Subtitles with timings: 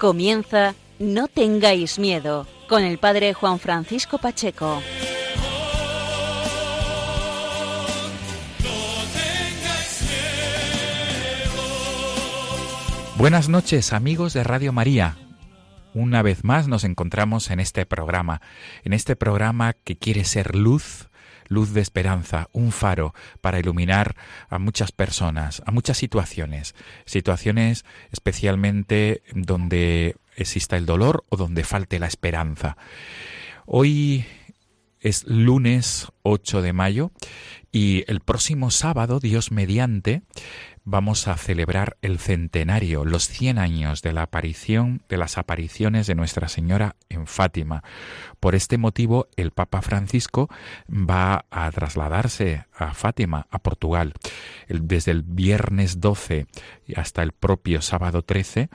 [0.00, 4.80] Comienza No tengáis miedo con el padre Juan Francisco Pacheco.
[13.18, 15.18] Buenas noches amigos de Radio María.
[15.92, 18.40] Una vez más nos encontramos en este programa,
[18.84, 21.09] en este programa que quiere ser luz
[21.50, 24.16] luz de esperanza, un faro para iluminar
[24.48, 26.74] a muchas personas, a muchas situaciones,
[27.04, 32.78] situaciones especialmente donde exista el dolor o donde falte la esperanza.
[33.66, 34.24] Hoy
[35.00, 37.10] es lunes 8 de mayo
[37.72, 40.22] y el próximo sábado, Dios mediante,
[40.90, 46.16] vamos a celebrar el centenario, los 100 años de la aparición, de las apariciones de
[46.16, 47.84] Nuestra Señora en Fátima.
[48.40, 50.48] Por este motivo, el Papa Francisco
[50.88, 54.14] va a trasladarse a Fátima, a Portugal.
[54.68, 56.46] Desde el viernes 12
[56.96, 58.68] hasta el propio sábado 13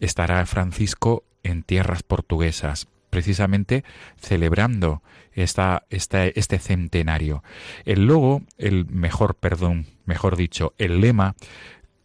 [0.00, 3.84] estará Francisco en tierras portuguesas precisamente
[4.16, 7.42] celebrando esta, este centenario.
[7.84, 11.34] El logo, el mejor, perdón, mejor dicho, el lema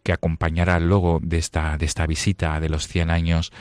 [0.02, 3.52] que acompañará el logo de esta, de esta visita de los 100 años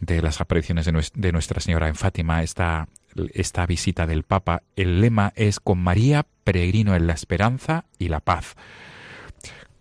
[0.00, 2.88] de las apariciones de, Nuestra Señora en Fátima, esta,
[3.34, 8.18] esta visita del Papa, el lema es con María, peregrino en la esperanza y la
[8.18, 8.56] paz.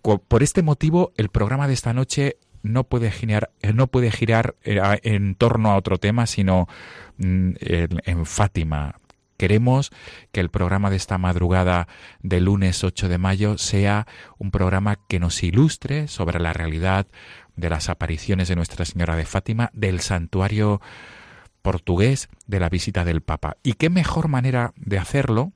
[0.02, 4.56] Por este motivo, el programa de esta noche no puede girar, eh, no puede girar
[4.64, 6.68] eh, en torno a otro tema, sino
[7.18, 8.96] mm, en Fátima.
[9.38, 9.90] Queremos
[10.32, 11.88] que el programa de esta madrugada
[12.22, 14.06] del lunes 8 de mayo sea
[14.38, 17.08] un programa que nos ilustre sobre la realidad
[17.56, 20.80] de las apariciones de Nuestra Señora de Fátima, del santuario
[21.64, 23.58] portugués, de la visita del Papa.
[23.64, 25.54] ¿Y qué mejor manera de hacerlo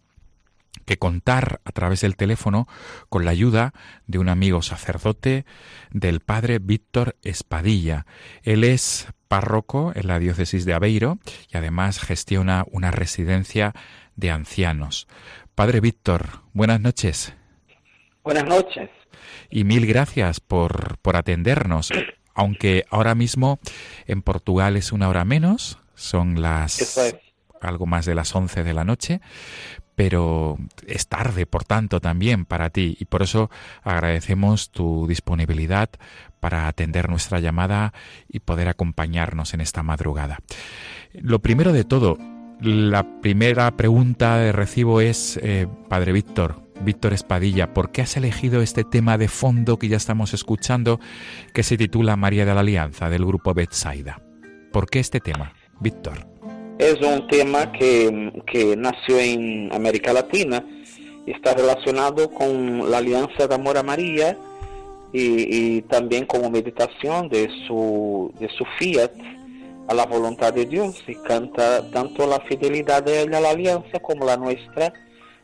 [0.85, 2.67] que contar a través del teléfono
[3.09, 3.73] con la ayuda
[4.07, 5.45] de un amigo sacerdote
[5.91, 8.05] del padre Víctor Espadilla.
[8.43, 11.17] Él es párroco en la diócesis de Aveiro
[11.51, 13.73] y además gestiona una residencia
[14.15, 15.07] de ancianos.
[15.55, 17.33] Padre Víctor, buenas noches.
[18.23, 18.89] Buenas noches.
[19.49, 21.91] Y mil gracias por, por atendernos.
[22.33, 23.59] Aunque ahora mismo
[24.07, 26.99] en Portugal es una hora menos, son las
[27.61, 29.21] algo más de las 11 de la noche,
[29.95, 33.49] pero es tarde, por tanto, también para ti y por eso
[33.83, 35.89] agradecemos tu disponibilidad
[36.39, 37.93] para atender nuestra llamada
[38.29, 40.39] y poder acompañarnos en esta madrugada.
[41.13, 42.17] Lo primero de todo,
[42.61, 48.61] la primera pregunta de recibo es, eh, Padre Víctor, Víctor Espadilla, ¿por qué has elegido
[48.61, 50.99] este tema de fondo que ya estamos escuchando,
[51.53, 54.21] que se titula María de la Alianza, del grupo Betsaida?
[54.71, 56.34] ¿Por qué este tema, Víctor?
[56.77, 60.63] Es un tema que, que nació en América Latina,
[61.25, 64.37] está relacionado con la alianza de amor a María
[65.13, 69.11] y, y también como meditación de su, de su fiat
[69.87, 73.99] a la voluntad de Dios y canta tanto la fidelidad de él a la alianza
[74.01, 74.91] como la nuestra,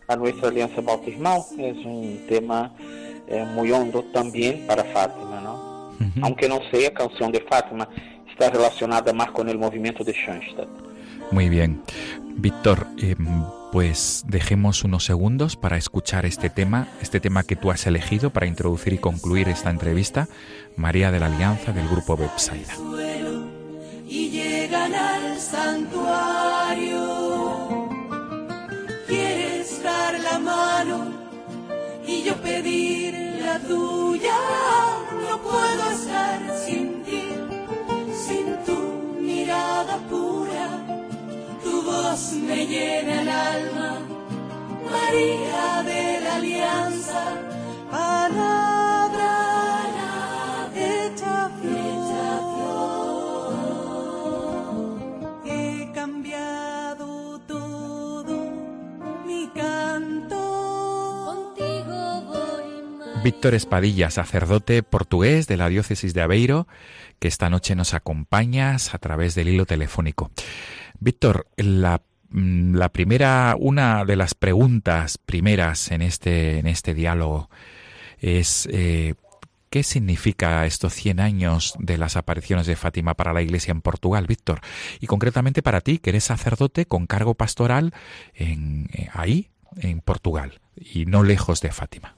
[0.08, 1.42] a nuestra alianza bautismal.
[1.58, 2.74] Es un tema
[3.28, 5.72] eh, muy hondo también para Fátima, ¿no?
[6.24, 7.88] Aunque no sea canción de Fátima,
[8.30, 10.91] está relacionada más con el movimiento de Schoenstatt.
[11.32, 11.82] Muy bien.
[12.36, 17.88] Víctor, em, pues dejemos unos segundos para escuchar este tema, este tema que tú has
[17.88, 20.28] elegido para introducir y concluir esta entrevista,
[20.76, 22.74] María de la Alianza del grupo Websaida.
[24.08, 27.00] Y llegan al santuario,
[29.08, 31.14] quieres dar la mano
[32.06, 34.36] y yo pedir la tuya,
[35.30, 36.51] no puedo estar
[42.52, 44.00] me llena el alma,
[44.92, 47.24] María de la Alianza,
[47.90, 49.32] palabra
[50.76, 52.74] hecha flor.
[55.46, 58.52] He cambiado todo
[59.26, 60.36] mi canto.
[61.56, 63.24] Contigo voy.
[63.24, 66.68] Víctor Espadilla, sacerdote portugués de la diócesis de Aveiro,
[67.20, 70.32] que esta noche nos acompañas a través del hilo telefónico.
[71.00, 72.02] Víctor, la
[72.34, 77.50] la primera, una de las preguntas primeras en este, en este diálogo
[78.20, 79.16] es eh,
[79.72, 84.28] ¿qué significa estos 100 años de las apariciones de Fátima para la Iglesia en Portugal,
[84.28, 84.60] Víctor?
[85.00, 87.94] Y concretamente para ti, que eres sacerdote con cargo pastoral
[88.36, 89.50] en, eh, ahí,
[89.82, 92.16] en Portugal, y no lejos de Fátima.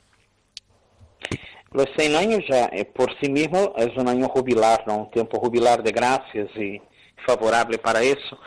[1.71, 4.97] Los 100 años ya eh, por sí mismo es un año jubilar, ¿no?
[4.97, 6.81] un tiempo jubilar de gracias y
[7.25, 8.37] favorable para eso.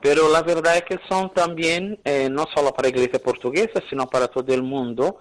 [0.00, 4.06] Pero la verdad es que son también, eh, no solo para la iglesia portuguesa, sino
[4.06, 5.20] para todo el mundo,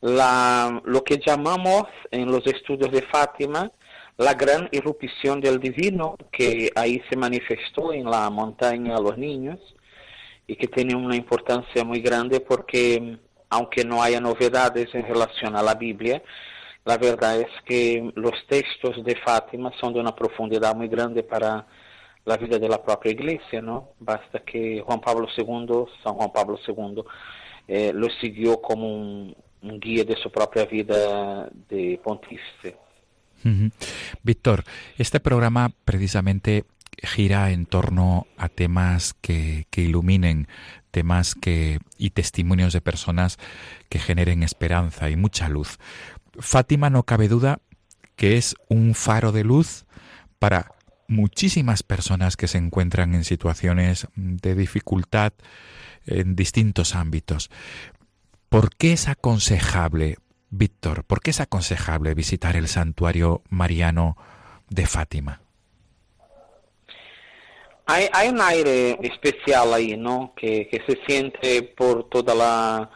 [0.00, 3.70] la, lo que llamamos en los estudios de Fátima
[4.18, 9.58] la gran irrupción del divino que ahí se manifestó en la montaña a los niños
[10.46, 13.18] y que tiene una importancia muy grande porque
[13.48, 16.22] aunque no haya novedades en relación a la Biblia,
[16.84, 21.66] la verdad es que los textos de Fátima son de una profundidad muy grande para
[22.24, 23.90] la vida de la propia iglesia, ¿no?
[23.98, 27.02] Basta que Juan Pablo II, San Juan Pablo II,
[27.68, 32.76] eh, lo siguió como un, guía de su propia vida de pontífice.
[34.22, 34.64] Víctor,
[34.98, 36.64] este programa precisamente
[36.96, 40.46] gira en torno a temas que, que iluminen,
[40.90, 43.38] temas que y testimonios de personas
[43.88, 45.78] que generen esperanza y mucha luz.
[46.38, 47.60] Fátima no cabe duda
[48.16, 49.86] que es un faro de luz
[50.38, 50.72] para
[51.08, 55.32] muchísimas personas que se encuentran en situaciones de dificultad
[56.06, 57.50] en distintos ámbitos.
[58.48, 60.16] ¿Por qué es aconsejable,
[60.50, 64.16] Víctor, por qué es aconsejable visitar el santuario mariano
[64.68, 65.40] de Fátima?
[67.86, 70.34] Hay, hay un aire especial ahí, ¿no?
[70.36, 72.90] Que, se siente por toda la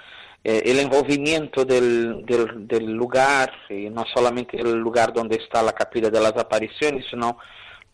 [0.44, 5.72] eh, el envolvimiento del, del, del lugar, y no solamente el lugar donde está la
[5.72, 7.38] capilla de las apariciones, sino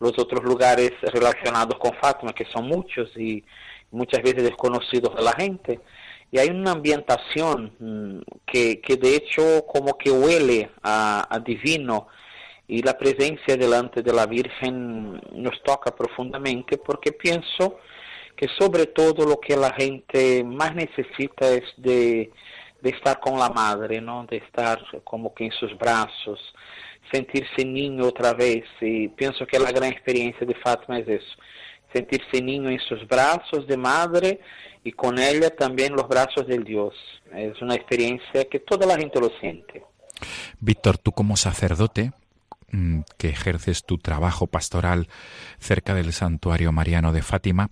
[0.03, 3.43] los otros lugares relacionados con Fátima, que son muchos y
[3.91, 5.79] muchas veces desconocidos de la gente.
[6.29, 12.07] Y hay una ambientación mm, que, que de hecho como que huele a, a divino
[12.67, 17.77] y la presencia delante de la Virgen nos toca profundamente porque pienso
[18.35, 22.31] que sobre todo lo que la gente más necesita es de,
[22.83, 24.25] de estar con la madre, ¿no?
[24.25, 26.39] De estar como que en sus brazos,
[27.11, 28.65] sentirse niño otra vez.
[28.81, 31.35] Y pienso que la gran experiencia de Fátima es eso,
[31.93, 34.41] sentirse niño en sus brazos de madre
[34.83, 36.93] y con ella también los brazos del Dios.
[37.33, 39.81] Es una experiencia que toda la gente lo siente.
[40.59, 42.11] Víctor, tú como sacerdote
[43.17, 45.07] que ejerces tu trabajo pastoral
[45.59, 47.69] cerca del santuario mariano de Fátima,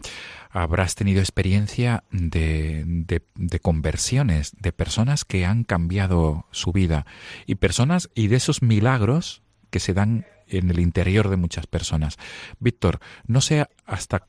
[0.52, 7.06] habrás tenido experiencia de, de, conversiones, de personas que han cambiado su vida
[7.46, 12.18] y personas y de esos milagros que se dan en el interior de muchas personas.
[12.60, 14.28] Víctor, no sé hasta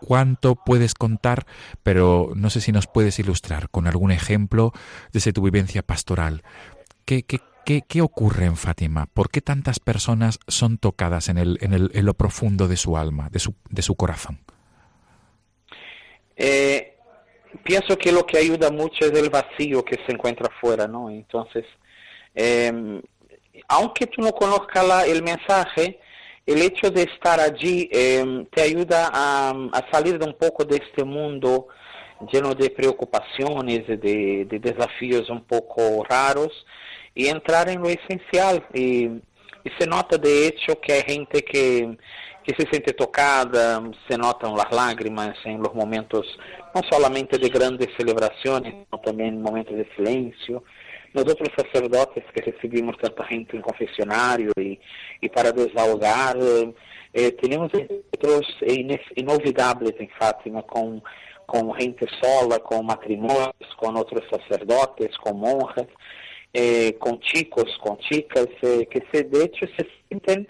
[0.00, 1.46] cuánto puedes contar,
[1.82, 4.72] pero no sé si nos puedes ilustrar con algún ejemplo
[5.12, 6.42] desde tu vivencia pastoral.
[7.04, 9.06] ¿Qué, qué, qué, qué ocurre en Fátima?
[9.06, 12.96] ¿Por qué tantas personas son tocadas en, el, en, el, en lo profundo de su
[12.96, 14.38] alma, de su, de su corazón?
[16.36, 16.96] Eh,
[17.62, 21.10] pienso que lo que ayuda mucho es el vacío que se encuentra afuera, ¿no?
[21.10, 21.64] Entonces,
[22.34, 23.00] eh,
[23.68, 26.00] aunque tú no conozcas la, el mensaje,
[26.46, 30.76] el hecho de estar allí eh, te ayuda a, a, salir de un poco de
[30.76, 31.68] este mundo
[32.32, 36.52] lleno de preocupaciones, de, de desafíos un poco raros
[37.14, 38.66] y entrar en lo esencial.
[38.74, 39.06] Y,
[39.64, 41.96] y se nota de hecho que hay gente que
[42.44, 46.26] que se siente tocada, se notam as lágrimas em los momentos,
[46.74, 50.62] não solamente de grandes celebrações, sino também momentos de silêncio.
[51.14, 54.80] Nós outros sacerdotes que recebimos tanta gente em confessionário e,
[55.20, 56.34] e para desahogar,
[57.14, 58.46] eh, encontros
[59.16, 61.00] inolvidáveis em Fátima com,
[61.46, 65.86] com gente sola, com matrimônios, com outros sacerdotes, com monjas,
[66.52, 70.46] eh, com chicos, com chicas, eh, que se, de hecho se sentem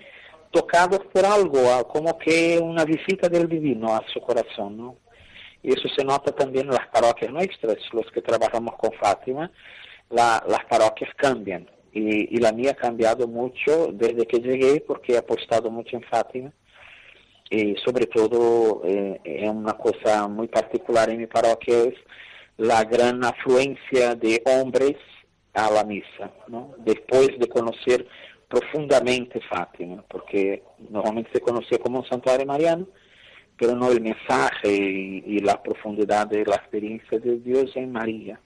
[0.50, 4.97] tocados por algo, como que una visita del divino a su corazón, ¿no?
[5.62, 9.50] Eso se nota también en las parroquias nuestras, los que trabajamos con Fátima,
[10.11, 11.71] la, las parroquias cambian.
[11.92, 16.02] Y, y, la mía ha cambiado mucho desde que llegué porque he apostado mucho en
[16.02, 16.52] Fátima.
[17.50, 21.94] Y sobre todo, eh, es una cosa muy particular en mi parroquia, es
[22.56, 24.97] la gran afluencia de hombres
[25.54, 26.75] a la misa, ¿no?
[26.78, 28.06] Después de conocer
[28.49, 32.87] profundamente Fátima, porque normalmente se conocía como un santuario mariano,
[33.59, 38.40] pero no el mensaje y, la profundidad de la experiencia de Dios en María.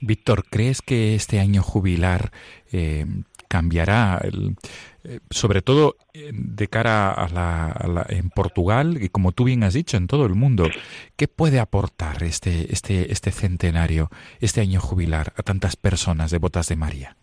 [0.00, 2.30] Víctor, ¿crees que este año jubilar
[2.72, 3.06] eh,
[3.48, 4.56] cambiará, el,
[5.04, 9.44] eh, sobre todo eh, de cara a la, a la- en Portugal y como tú
[9.44, 10.68] bien has dicho en todo el mundo.
[11.16, 16.76] ¿Qué puede aportar este, este, este centenario, este año jubilar a tantas personas devotas de
[16.76, 17.16] María?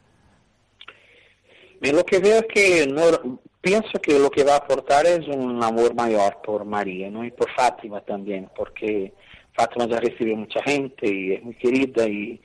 [1.81, 5.63] Lo que veo es que no, pienso que lo que va a aportar es un
[5.63, 7.23] amor mayor por María, ¿no?
[7.23, 9.13] Y por Fátima también, porque
[9.53, 12.41] Fátima ya recibe mucha gente y es muy querida y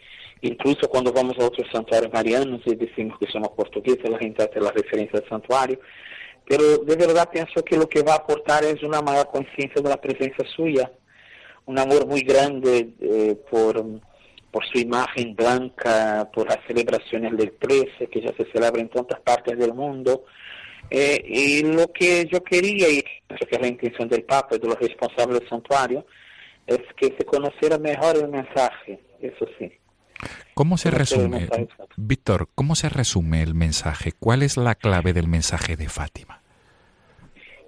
[0.48, 4.60] incluso cuando vamos a otros santuarios marianos y decimos que somos portugueses, la gente hace
[4.60, 5.78] la referencia al santuario,
[6.46, 9.88] pero de verdad pienso que lo que va a aportar es una mayor conciencia de
[9.88, 10.90] la presencia suya,
[11.66, 13.82] un amor muy grande eh, por,
[14.50, 19.20] por su imagen blanca, por las celebraciones del 13, que ya se celebra en tantas
[19.20, 20.24] partes del mundo.
[20.90, 24.58] Eh, y lo que yo quería, y creo que es la intención del Papa y
[24.58, 26.04] de los responsables del santuario,
[26.66, 29.72] es que se conociera mejor el mensaje, eso sí.
[30.54, 31.48] ¿Cómo se resume.
[31.96, 34.12] Víctor, cómo se resume el mensaje?
[34.12, 36.40] ¿Cuál es la clave del mensaje de Fátima?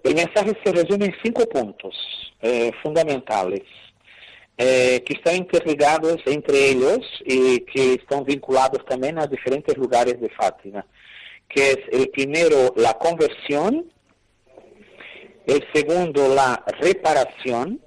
[0.04, 1.94] El mensaje se resume en cinco puntos
[2.40, 3.64] eh, fundamentales,
[4.56, 10.30] eh, que están interligados entre ellos y que están vinculados también a diferentes lugares de
[10.30, 10.86] Fátima,
[11.48, 13.92] que es el primero, la conversión,
[15.46, 17.80] el segundo, la reparación,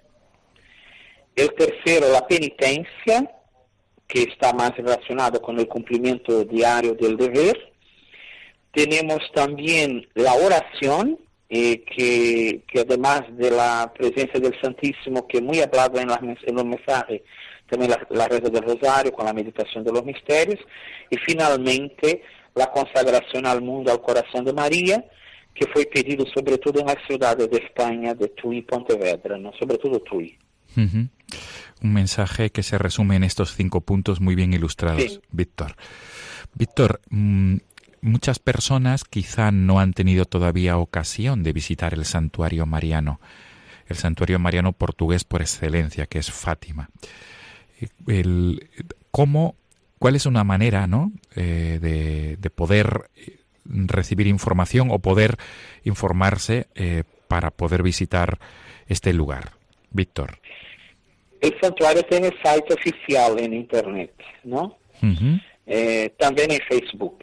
[1.35, 3.31] el tercero, la penitencia,
[4.09, 7.55] que está más relacionado con el cumplimiento diario del deber,
[8.73, 11.17] tenemos también la oración,
[11.49, 16.55] eh, que, que además de la presencia del Santísimo, que muy hablado en, men- en
[16.55, 17.21] los mensajes,
[17.69, 20.59] también la, la reza del rosario con la meditación de los misterios,
[21.09, 22.23] y finalmente
[22.55, 25.05] la consagración al mundo, al corazón de María,
[25.53, 29.51] que fue pedido sobre todo en las ciudades de España, de Tui y Pontevedra, ¿no?
[29.59, 30.37] sobre todo Tui.
[30.77, 31.07] Ujú.
[31.81, 35.21] Un mensaje que se resume en estos cinco puntos muy bien ilustrados, Sí.
[35.31, 35.75] Víctor.
[36.53, 37.57] Víctor, mm,
[38.01, 43.19] muchas personas quizá no han tenido todavía ocasión de visitar el santuario mariano,
[43.87, 46.89] el santuario mariano portugués por excelencia, que es Fátima.
[48.07, 48.69] El,
[49.11, 49.55] ¿Cómo,
[49.99, 51.11] cuál es una manera, ¿no?
[51.35, 53.09] eh, de, de poder
[53.65, 55.37] recibir información o poder
[55.83, 58.39] informarse eh, para poder visitar
[58.87, 59.53] este lugar,
[59.91, 60.39] Víctor?
[61.41, 64.77] El santuario tiene site oficial en internet, ¿no?
[65.65, 67.19] Eh, también en Facebook.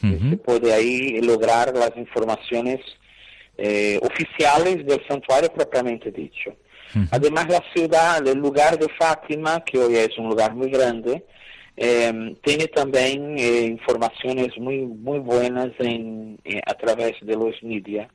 [0.00, 2.78] Se puede ahí lograr las informaciones
[3.56, 6.54] eh, oficiales del santuario propiamente dicho.
[7.10, 11.24] Además, la ciudad, el lugar de Fátima, que hoy es un lugar muy grande,
[11.76, 18.08] eh, tiene también informaciones muy muy buenas en, a través de los media.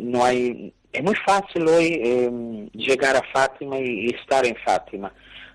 [0.00, 5.12] No hay, es muy fácil hoy eh, llegar a Fátima y, y estar en Fátima,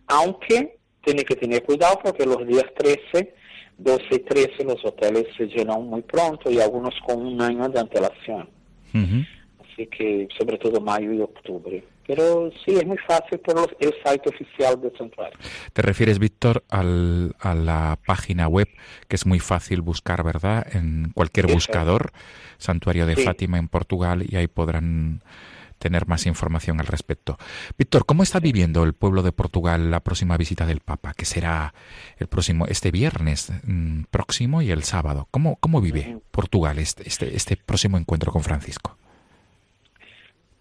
[0.07, 3.33] aunque tiene que tener cuidado porque los días 13,
[3.77, 7.79] 12 y 13 los hoteles se llenan muy pronto y algunos con un año de
[7.79, 8.49] antelación.
[9.74, 11.84] Así que, sobre todo mayo y octubre.
[12.06, 15.38] Pero sí, es muy fácil por los- el site oficial del santuario.
[15.72, 18.68] Te refieres, Víctor, al- a la página web,
[19.08, 20.68] que es muy fácil buscar, ¿verdad?
[20.75, 22.12] En cualquier buscador,
[22.58, 23.24] Santuario de Sí.
[23.24, 25.22] Fátima en Portugal, y ahí podrán
[25.80, 27.38] tener más información al respecto.
[27.77, 31.74] Víctor, ¿cómo está viviendo el pueblo de Portugal la próxima visita del Papa, que será
[32.18, 35.27] el próximo, este viernes mm, próximo y el sábado?
[35.32, 36.20] ¿Cómo, cómo vive.
[36.32, 38.98] Portugal este, este, este próximo encuentro con Francisco?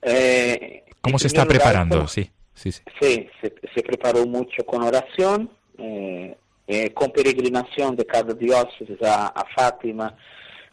[0.02, 1.96] Eh, ¿Cómo se está lugar, preparando?
[1.96, 2.82] como- Sí, sí, sí.
[3.00, 9.28] Sí, se, se preparó mucho con oración, eh, eh, con peregrinación de cada diócesis a,
[9.28, 10.16] a Fátima,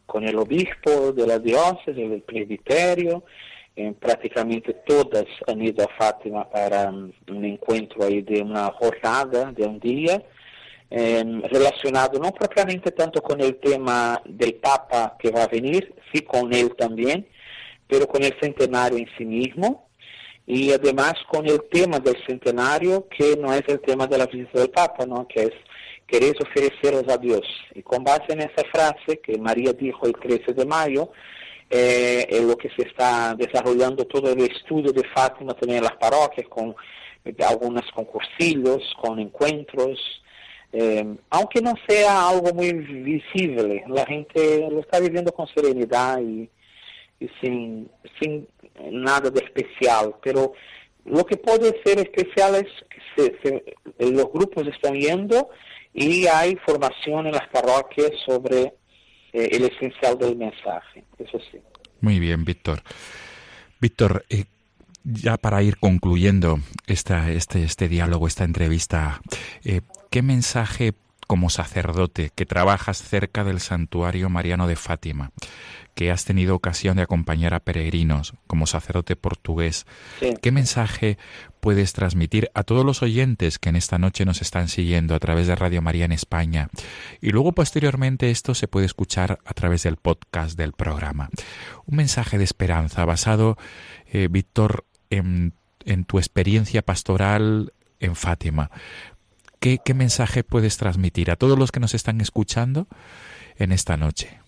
[0.05, 3.23] con el obispo de la diócesis, el presbiterio.
[3.75, 9.51] eh, prácticamente todas han ido a Fátima para um, un encuentro ahí de una jornada,
[9.53, 10.21] de un día,
[10.89, 16.21] eh, relacionado no propiamente tanto con el tema del Papa que va a venir, sí
[16.23, 17.25] con él también,
[17.89, 19.89] pero con el centenario en sí mismo
[20.45, 24.59] y además con el tema del centenario que no es el tema de la visita
[24.59, 25.27] del Papa, ¿no?
[25.27, 25.53] que es
[26.07, 27.45] queréis ofreceros a Dios.
[27.75, 31.11] Y con base en esa frase que María dijo el 13 de mayo,
[31.69, 35.97] eh, es lo que se está desarrollando todo el estudio de Fátima también en las
[35.97, 36.75] parroquias, con
[37.25, 39.99] eh, algunas con encuentros,
[40.71, 46.49] eh, aunque no sea algo muy visible, la gente lo está viviendo con serenidad y
[47.41, 48.47] sin, sin
[48.91, 50.53] nada de especial, pero
[51.05, 55.49] lo que puede ser especial es que se- se- los grupos están yendo
[55.93, 58.73] y hay formación en las parroquias sobre
[59.33, 61.59] eh, el esencial del mensaje, eso sí.
[62.01, 62.81] Muy bien, Víctor.
[63.81, 64.45] Víctor, eh,
[65.03, 69.21] ya para ir concluyendo esta, este, este diálogo, esta entrevista,
[69.63, 70.93] eh, ¿qué mensaje
[71.29, 75.29] como sacerdote que trabajas cerca del santuario mariano de Fátima,
[75.93, 79.85] que has tenido ocasión de acompañar a peregrinos como sacerdote portugués,
[80.19, 80.33] Sí.
[80.41, 81.19] ¿qué mensaje
[81.59, 85.45] puedes transmitir a todos los oyentes que en esta noche nos están siguiendo a través
[85.45, 86.69] de Radio María en España?
[87.21, 91.29] Y luego posteriormente esto se puede escuchar a través del podcast del programa.
[91.85, 93.55] Un mensaje de esperanza basado,
[94.11, 95.53] eh, Víctor, en,
[95.85, 98.71] en tu experiencia pastoral en Fátima.
[99.59, 102.87] ¿Qué, ¿Qué mensaje puedes transmitir a todos los que nos están escuchando
[103.57, 104.39] en esta noche?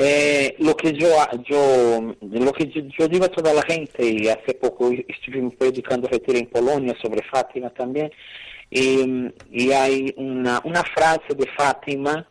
[0.00, 1.08] Eh, lo que yo,
[1.44, 6.06] yo, lo que yo, yo digo a toda la gente, y hace poco estuvimos predicando
[6.08, 8.12] retiro en Polonia sobre Fátima también,
[8.70, 12.28] y, y hay una, una frase de Fátima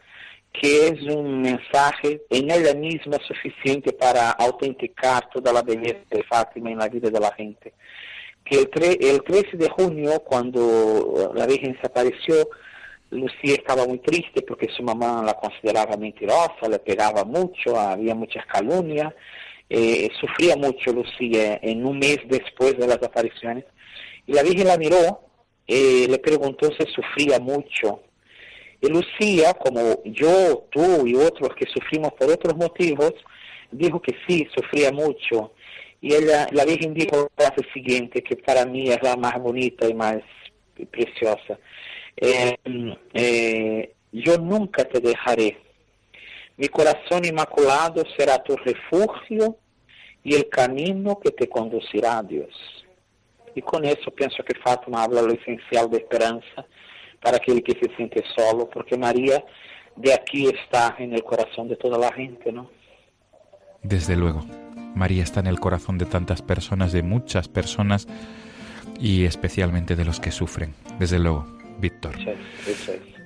[0.53, 6.71] que es un mensaje en ella misma suficiente para autenticar toda la belleza de Fátima
[6.71, 7.73] en la vida de la gente.
[8.49, 12.49] Que el, tre- el 13 de junio, cuando la Virgen se apareció,
[13.09, 18.45] Lucía estaba muy triste porque su mamá la consideraba mentirosa, le pegaba mucho, había muchas
[18.45, 19.13] calumnias,
[19.69, 23.65] eh, sufría mucho Lucía en un mes después de las apariciones.
[24.25, 25.21] Y la Virgen la miró,
[25.67, 28.01] eh, le preguntó si sufría mucho.
[28.79, 33.13] Y Lucía, como yo, tú y otros que sufrimos por otros motivos,
[33.71, 35.51] dijo que sí, sufría mucho.
[36.01, 39.93] Y ella, la Virgen dijo frase siguiente, que para mí es la más bonita y
[39.93, 40.17] más
[40.91, 41.59] preciosa.
[42.15, 42.55] Eh,
[43.13, 45.57] eh, yo nunca te dejaré.
[46.57, 49.57] Mi corazón inmaculado será tu refugio
[50.23, 52.53] y el camino que te conducirá a Dios.
[53.55, 56.65] Y con eso pienso que Fátima habla lo esencial de esperanza
[57.21, 59.43] para aquel que se siente solo, porque María
[59.95, 62.69] de aquí está en el corazón de toda la gente, ¿no?
[63.81, 64.41] Desde luego,
[64.97, 68.07] María está en el corazón de tantas personas, de muchas personas
[68.99, 70.73] y especialmente de los que sufren.
[70.99, 71.45] Desde luego,
[71.79, 72.15] Víctor.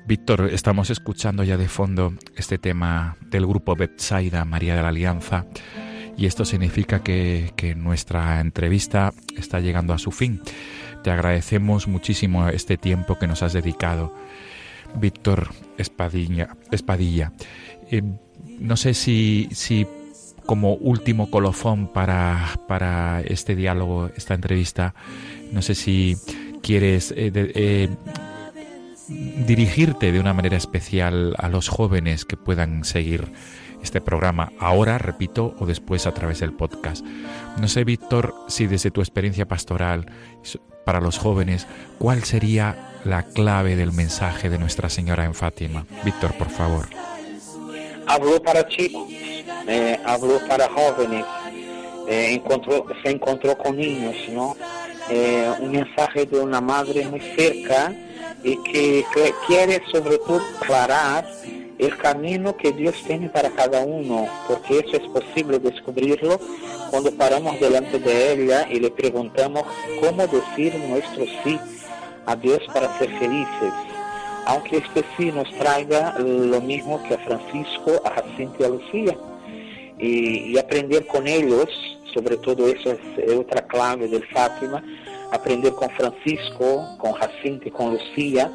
[0.06, 5.46] Víctor, estamos escuchando ya de fondo este tema del grupo Betsaida, María de la Alianza,
[6.18, 10.42] y esto significa que, que nuestra entrevista está llegando a su fin.
[11.04, 14.14] Te agradecemos muchísimo este tiempo que nos has dedicado,
[14.96, 16.58] Víctor Espadilla.
[16.72, 17.32] Espadilla.
[17.90, 18.04] Eh,
[18.60, 19.88] no sé si, si
[20.46, 24.94] como último colofón para, para este diálogo, esta entrevista,
[25.52, 26.18] no sé si
[26.62, 27.90] quieres eh, eh,
[29.46, 33.32] dirigirte de una manera especial a los jóvenes que puedan seguir
[33.84, 37.06] este programa ahora, repito, o después a través del podcast.
[37.60, 40.06] No sé, Víctor, si desde tu experiencia pastoral
[40.86, 45.86] para los jóvenes, ¿cuál sería la clave del mensaje de Nuestra Señora en Fátima?
[46.06, 46.88] Víctor, por favor.
[48.08, 49.08] Habló para chicos,
[49.68, 51.26] eh, habló para jóvenes,
[52.08, 54.56] eh, encontró, se encontró con niños, ¿no?
[55.10, 57.94] Eh, un mensaje de una madre muy cerca
[58.44, 61.28] y que, que quiere sobre todo aclarar
[61.78, 66.40] el camino que Dios tiene para cada uno, porque eso es posible descubrirlo
[66.90, 69.64] cuando paramos delante de ella y le preguntamos
[70.00, 71.60] cómo decir nuestro sí
[72.26, 73.74] a Dios para ser felices
[74.46, 79.18] aunque este sí nos traiga lo mismo que a Francisco, a Jacinto y a Lucía.
[80.02, 81.70] Y, y aprender ellos,
[82.14, 84.84] sobre todo eso es otra clave del Fátima,
[85.32, 88.52] aprender con Francisco, con Jacinto y con Lucía,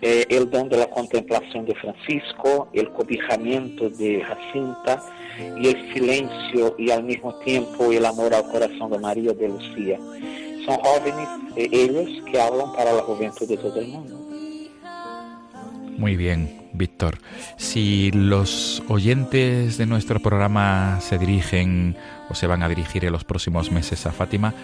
[0.00, 5.02] eh, el don de la contemplación de Francisco, el cobijamiento de Jacinta
[5.58, 9.98] y el silencio y al mismo tiempo el amor al corazón de María de Lucía.
[10.66, 14.18] Son jóvenes eh, ellos que hablan para la juventud de todo el mundo.
[15.98, 17.18] Muy bien, Víctor.
[17.56, 21.96] Si los oyentes de nuestro programa se dirigen
[22.28, 24.54] o se van a dirigir en los próximos meses a Fátima,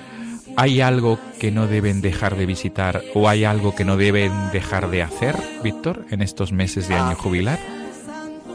[0.57, 4.91] ¿hay algo que no deben dejar de visitar o hay algo que no deben dejar
[4.91, 7.59] de hacer, Víctor, en estos meses de año jubilar?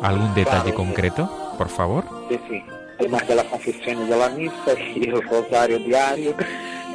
[0.02, 2.06] ¿Algún detalle concreto, por favor?
[2.30, 2.64] Sí, sí.
[3.00, 6.36] Además de la confesión de la misa y el rosario diario,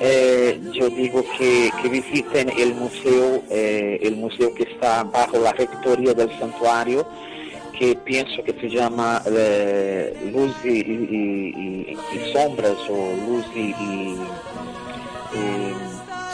[0.00, 5.52] eh, yo digo que, que visiten el museo, eh, el museo que está bajo la
[5.52, 7.06] rectoría del santuario,
[7.78, 11.54] que pienso que se llama eh, Luz y, y-
[11.92, 13.74] y- y Sombras o Luz y,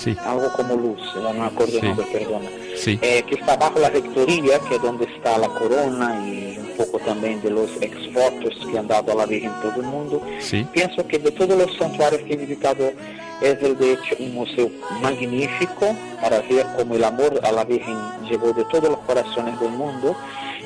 [0.00, 1.86] Sí, algo como luz, no me acuerdo Sí.
[1.86, 6.20] nombre, perdona sí, eh, que está bajo la rectoría, que es donde está la corona
[6.28, 9.86] y un poco también de los exvotos que han dado a la Virgen todo el
[9.86, 10.20] mundo.
[10.40, 10.66] sí.
[10.72, 12.92] Pienso que de todos los santuarios que he visitado
[13.40, 14.70] es el de hecho un museo
[15.02, 17.96] magnífico para ver cómo el amor a la Virgen
[18.28, 20.16] llegó de todos los corazones del mundo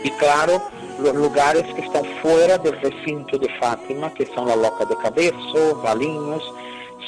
[0.04, 0.62] y claro
[1.00, 5.80] los lugares que están fuera del recinto de Fátima, que son la Loca de Cabezo,
[5.82, 6.42] Valinhos,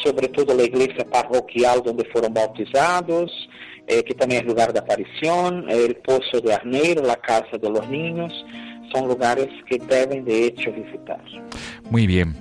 [0.02, 3.30] sobre todo la iglesia parroquial donde fueron bautizados,
[3.86, 7.88] eh, que también es lugar de aparición, el Pozo de Arneiro, la Casa de los
[7.88, 8.32] Niños,
[8.92, 11.22] son lugares que deben de hecho visitar.
[11.90, 12.36] Muy bien.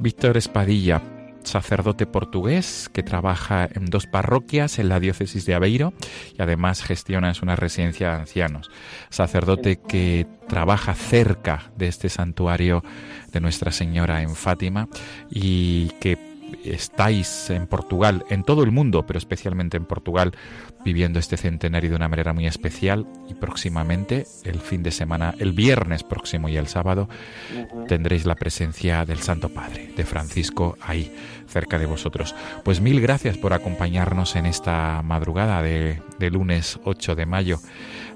[0.00, 1.02] Víctor Espadilla,
[1.44, 5.92] sacerdote portugués que trabaja en dos parroquias en la diócesis de Aveiro
[6.36, 8.70] y además gestiona una residencia de ancianos.
[9.10, 12.82] Sacerdote que trabaja cerca de este santuario
[13.32, 14.88] de Nuestra Señora en Fátima
[15.30, 20.32] y que estáis en Portugal, en todo el mundo, pero especialmente en Portugal,
[20.84, 25.52] viviendo este centenario de una manera muy especial y próximamente, el fin de semana, el
[25.52, 27.08] viernes próximo y el sábado,
[27.86, 31.12] tendréis la presencia del Santo Padre, de Francisco, ahí,
[31.46, 32.34] cerca de vosotros.
[32.64, 37.58] Pues mil gracias por acompañarnos en esta madrugada de, de lunes 8 de mayo.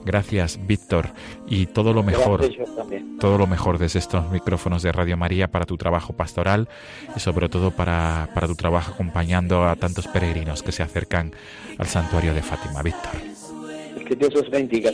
[0.05, 1.11] Gracias, Víctor,
[1.47, 2.49] y todo lo mejor,
[3.21, 6.69] todo lo mejor desde estos micrófonos de Radio María para tu trabajo pastoral
[7.15, 11.33] y sobre todo para, para tu trabajo acompañando a tantos peregrinos que se acercan
[11.79, 13.13] al santuario de Fátima, Víctor.
[14.09, 14.91] Que Dios os bendiga.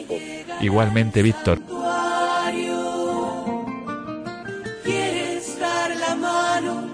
[0.61, 1.59] Igualmente, Víctor.
[4.85, 6.89] Quieres dar la mano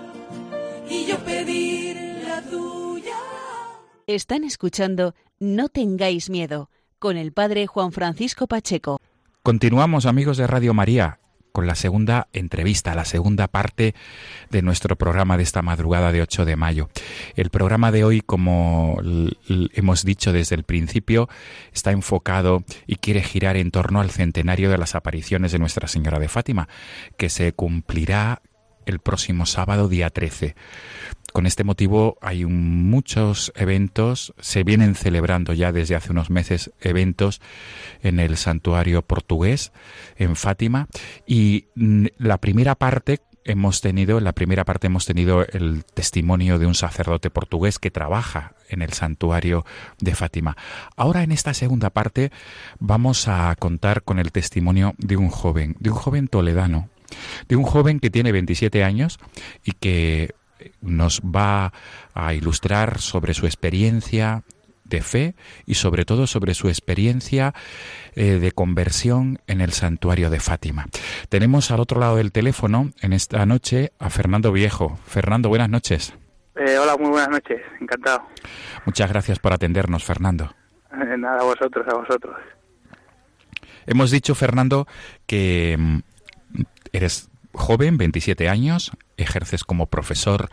[0.88, 1.96] y yo pedir
[2.26, 3.16] la tuya.
[4.06, 6.70] Están escuchando No tengáis miedo
[7.04, 8.98] con el padre Juan Francisco Pacheco.
[9.42, 11.18] Continuamos, amigos de Radio María,
[11.52, 13.94] con la segunda entrevista, la segunda parte
[14.48, 16.88] de nuestro programa de esta madrugada de 8 de mayo.
[17.36, 18.96] El programa de hoy, como
[19.74, 21.28] hemos dicho desde el principio,
[21.74, 26.18] está enfocado y quiere girar en torno al centenario de las apariciones de Nuestra Señora
[26.18, 26.70] de Fátima,
[27.18, 28.40] que se cumplirá
[28.86, 30.54] el próximo sábado, día 13.
[31.32, 37.40] Con este motivo hay muchos eventos, se vienen celebrando ya desde hace unos meses eventos
[38.02, 39.72] en el santuario portugués,
[40.16, 40.86] en Fátima,
[41.26, 46.58] y mm, la primera parte hemos tenido, en la primera parte hemos tenido el testimonio
[46.58, 49.64] de un sacerdote portugués que trabaja en el santuario
[50.00, 50.56] de Fátima.
[50.96, 52.32] Ahora en esta segunda parte
[52.78, 56.88] vamos a contar con el testimonio de un joven, de un joven toledano,
[57.48, 59.18] de un joven que tiene 27 años
[59.64, 60.34] y que
[60.80, 61.72] nos va
[62.14, 64.42] a ilustrar sobre su experiencia
[64.84, 65.34] de fe
[65.66, 67.54] y sobre todo sobre su experiencia
[68.14, 70.86] eh, de conversión en el santuario de Fátima.
[71.28, 74.98] Tenemos al otro lado del teléfono en esta noche a Fernando Viejo.
[75.06, 76.14] Fernando, buenas noches.
[76.56, 78.22] Eh, hola, muy buenas noches, encantado.
[78.84, 80.54] Muchas gracias por atendernos, Fernando.
[80.92, 82.36] Eh, nada, a vosotros, a vosotros.
[83.86, 84.86] Hemos dicho, Fernando,
[85.26, 85.98] que mm,
[86.92, 90.48] eres joven, 27 años, ejerces como profesor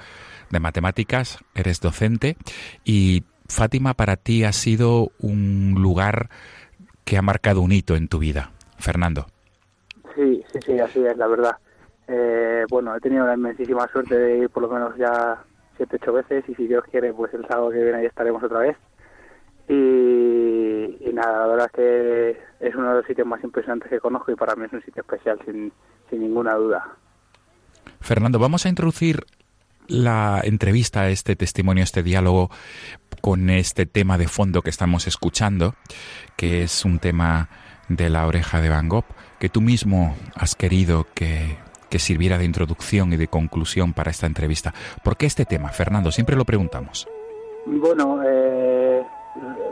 [0.49, 2.37] de matemáticas, eres docente
[2.83, 6.29] y Fátima para ti ha sido un lugar
[7.03, 8.51] que ha marcado un hito en tu vida.
[8.77, 9.27] Fernando.
[10.15, 11.57] Sí, sí, sí, así es, la verdad.
[12.07, 15.43] Eh, bueno, he tenido la inmensísima suerte de ir por lo menos ya
[15.77, 18.59] siete, ocho veces y si Dios quiere, pues el sábado que viene ahí estaremos otra
[18.59, 18.77] vez.
[19.67, 23.99] Y, y nada, la verdad es que es uno de los sitios más impresionantes que
[23.99, 25.71] conozco y para mí es un sitio especial, sin,
[26.09, 26.97] sin ninguna duda.
[27.99, 29.25] Fernando, vamos a introducir
[29.87, 32.49] la entrevista, este testimonio, este diálogo
[33.21, 35.75] con este tema de fondo que estamos escuchando,
[36.37, 37.49] que es un tema
[37.89, 39.05] de la oreja de Van Gogh,
[39.39, 41.57] que tú mismo has querido que,
[41.89, 44.73] que sirviera de introducción y de conclusión para esta entrevista.
[45.03, 46.11] ¿Por qué este tema, Fernando?
[46.11, 47.07] Siempre lo preguntamos.
[47.65, 48.60] Bueno, eh,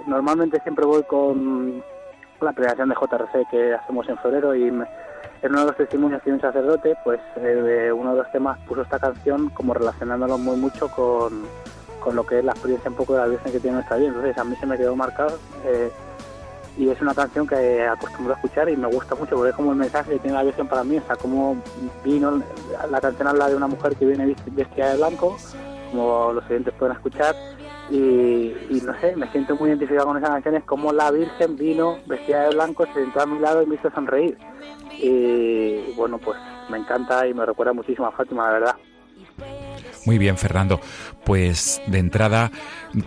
[0.09, 1.83] normalmente siempre voy con
[2.41, 4.87] la predicación de JRC que hacemos en febrero y me-
[5.41, 8.81] en uno de los testimonios que un sacerdote, pues eh, uno de los temas puso
[8.81, 11.43] esta canción como relacionándolo muy mucho con,
[12.01, 14.07] con lo que es la experiencia un poco de la Virgen que tiene nuestra vida.
[14.09, 15.91] Entonces a mí se me quedó marcado eh,
[16.77, 19.71] y es una canción que acostumbro a escuchar y me gusta mucho porque es como
[19.71, 21.57] el mensaje que tiene la Virgen para mí, o sea, como
[22.03, 22.41] vino,
[22.89, 25.37] la canción habla de una mujer que viene vestida de blanco,
[25.91, 27.33] como los oyentes pueden escuchar,
[27.89, 31.97] y, no sé, me siento muy identificado con esa canción, es como la Virgen vino
[32.05, 34.37] vestida de blanco, se sentó a mi lado y me hizo sonreír.
[34.97, 36.37] Y bueno, pues
[36.69, 38.75] me encanta y me recuerda muchísimo a Fátima, la verdad.
[40.09, 40.81] Muy bien, Fernando.
[41.23, 42.51] Pues de entrada,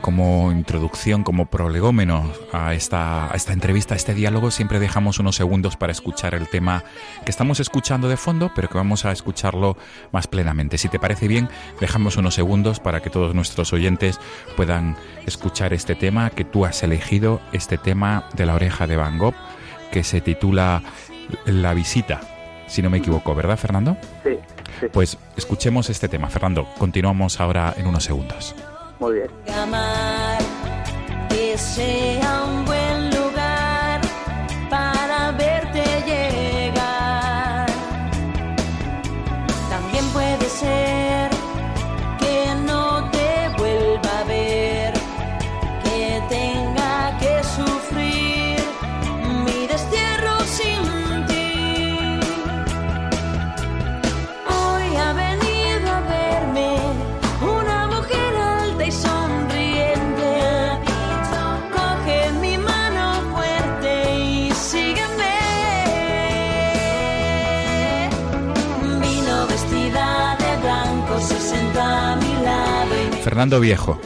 [0.03, 5.35] como introducción, como prolegómeno a esta, a esta entrevista, a este diálogo, siempre dejamos unos
[5.35, 6.85] segundos para escuchar el tema
[7.25, 9.77] que estamos escuchando de fondo, pero que vamos a escucharlo
[10.13, 10.79] más plenamente.
[10.79, 11.49] Si te parece bien,
[11.81, 14.21] dejamos unos segundos para que todos nuestros oyentes
[14.57, 19.19] puedan escuchar este tema que tú has elegido, este tema de la oreja de Van
[19.19, 19.35] Gogh,
[19.91, 20.85] que se titula
[21.47, 22.21] La visita,
[22.73, 23.99] si no me equivoco, ¿verdad, Fernando?
[24.25, 24.39] Sí,
[24.81, 26.67] sí, Pues escuchemos este tema, Fernando.
[26.79, 28.55] Continuamos ahora en unos segundos.
[28.99, 29.31] muy bien.
[73.33, 73.99] Fernando Viejo,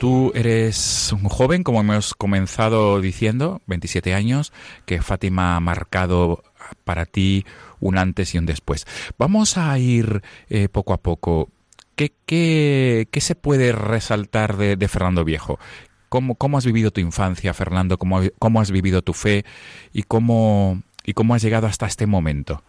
[0.00, 4.52] tú eres un joven, como hemos comenzado diciendo, 27 años,
[4.84, 6.42] que Fátima ha marcado
[6.82, 7.46] para ti
[7.78, 8.84] un antes y un después.
[9.16, 11.50] Vamos a ir eh, poco a poco.
[11.94, 15.60] ¿Qué, qué, qué se puede resaltar de, de Fernando Viejo?
[16.08, 17.96] ¿Cómo, ¿Cómo, has vivido tu infancia, Fernando?
[17.96, 19.44] ¿Cómo, ¿Cómo, has vivido tu fe?
[19.92, 22.60] ¿Y cómo, ¿Y cómo has llegado hasta este momento?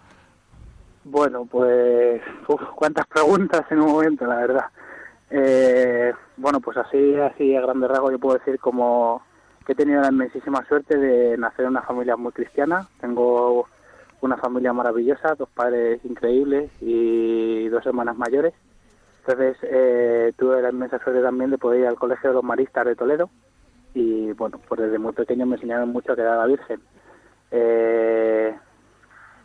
[1.03, 4.65] Bueno, pues uf, cuántas preguntas en un momento, la verdad.
[5.29, 9.21] Eh, bueno, pues así, así a grandes rasgos yo puedo decir como
[9.65, 12.87] que he tenido la inmensísima suerte de nacer en una familia muy cristiana.
[13.01, 13.67] Tengo
[14.21, 18.53] una familia maravillosa, dos padres increíbles y dos hermanas mayores.
[19.19, 22.85] Entonces eh, tuve la inmensa suerte también de poder ir al Colegio de los Maristas
[22.85, 23.29] de Toledo
[23.93, 26.79] y bueno, pues desde muy pequeño me enseñaron mucho a quedar a la Virgen.
[27.51, 28.55] Eh,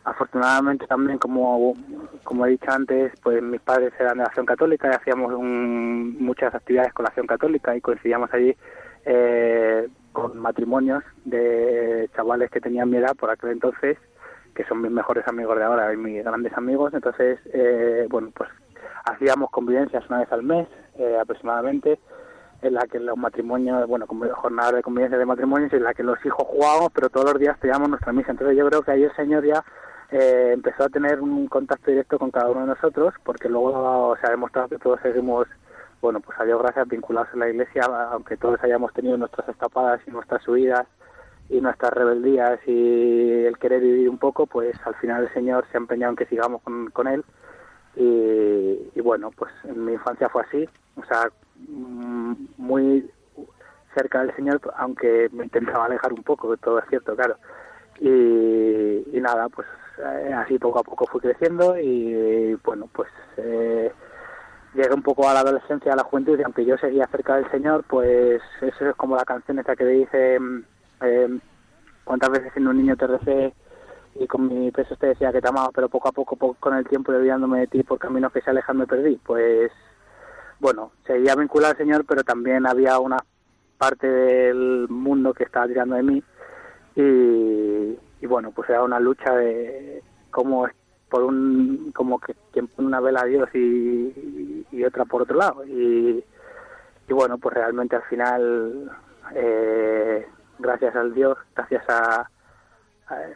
[0.05, 1.75] afortunadamente también, como,
[2.23, 6.17] como he dicho antes, pues mis padres eran de la acción católica y hacíamos un,
[6.19, 8.55] muchas actividades con la acción católica y coincidíamos allí
[9.05, 13.97] eh, con matrimonios de chavales que tenían mi edad por aquel entonces,
[14.53, 16.93] que son mis mejores amigos de ahora y mis grandes amigos.
[16.93, 18.49] Entonces, eh, bueno, pues
[19.05, 21.99] hacíamos convivencias una vez al mes eh, aproximadamente
[22.61, 26.03] en la que los matrimonios, bueno, como jornadas de convivencia de matrimonios, en la que
[26.03, 28.31] los hijos jugábamos, pero todos los días teníamos nuestra misa.
[28.31, 29.63] Entonces yo creo que ahí el Señor ya
[30.11, 34.27] eh, empezó a tener un contacto directo con cada uno de nosotros, porque luego se
[34.27, 35.47] ha demostrado que todos seguimos,
[36.01, 40.01] bueno, pues a Dios gracias, vinculados en la iglesia, aunque todos hayamos tenido nuestras escapadas
[40.07, 40.85] y nuestras subidas
[41.49, 45.77] y nuestras rebeldías y el querer vivir un poco, pues al final el Señor se
[45.77, 47.23] ha empeñado en que sigamos con, con Él.
[47.95, 51.29] Y, y bueno, pues en mi infancia fue así, o sea,
[51.67, 53.09] mm, muy
[53.95, 57.37] cerca del Señor, aunque me intentaba alejar un poco, todo es cierto, claro.
[57.99, 58.09] Y,
[59.15, 63.91] y nada, pues eh, así poco a poco fui creciendo y bueno, pues eh,
[64.73, 67.49] llegué un poco a la adolescencia, a la juventud y aunque yo seguía cerca del
[67.51, 70.39] Señor, pues eso es como la canción esa que dice
[71.01, 71.39] eh,
[72.03, 73.53] cuántas veces siendo un niño te recé
[74.15, 76.87] y con mi peso te decía que te amaba, pero poco a poco, con el
[76.87, 79.19] tiempo olvidándome de ti por caminos que se alejan me perdí.
[79.23, 79.71] Pues
[80.59, 83.17] bueno, seguía vinculado al Señor, pero también había una
[83.77, 86.23] parte del mundo que estaba tirando de mí
[86.95, 90.65] y, y bueno, pues era una lucha de cómo
[91.09, 95.35] por un como que quien pone una vela a Dios y, y otra por otro
[95.35, 96.23] lado y,
[97.09, 98.89] y bueno, pues realmente al final
[99.35, 100.25] eh,
[100.57, 102.29] gracias al Dios, gracias a,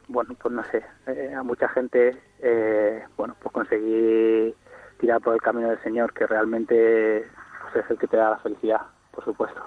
[0.08, 4.56] bueno, pues no sé, eh, a mucha gente, eh, bueno, pues conseguí
[5.02, 7.28] tirar por el camino del Señor, que realmente
[7.62, 9.62] pues es el que te da la felicidad, por supuesto.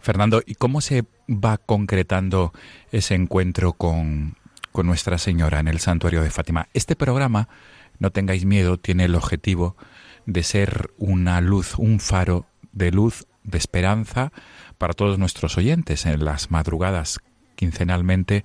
[0.00, 2.52] Fernando, ¿y cómo se va concretando
[2.90, 4.36] ese encuentro con,
[4.72, 6.68] con Nuestra Señora en el Santuario de Fátima?
[6.74, 7.48] Este programa,
[7.98, 9.76] no tengáis miedo, tiene el objetivo
[10.26, 14.32] de ser una luz, un faro de luz, de esperanza
[14.78, 17.20] para todos nuestros oyentes en las madrugadas
[17.60, 18.42] quincenalmente,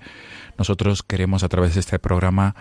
[0.58, 2.54] nosotros queremos a través de este programa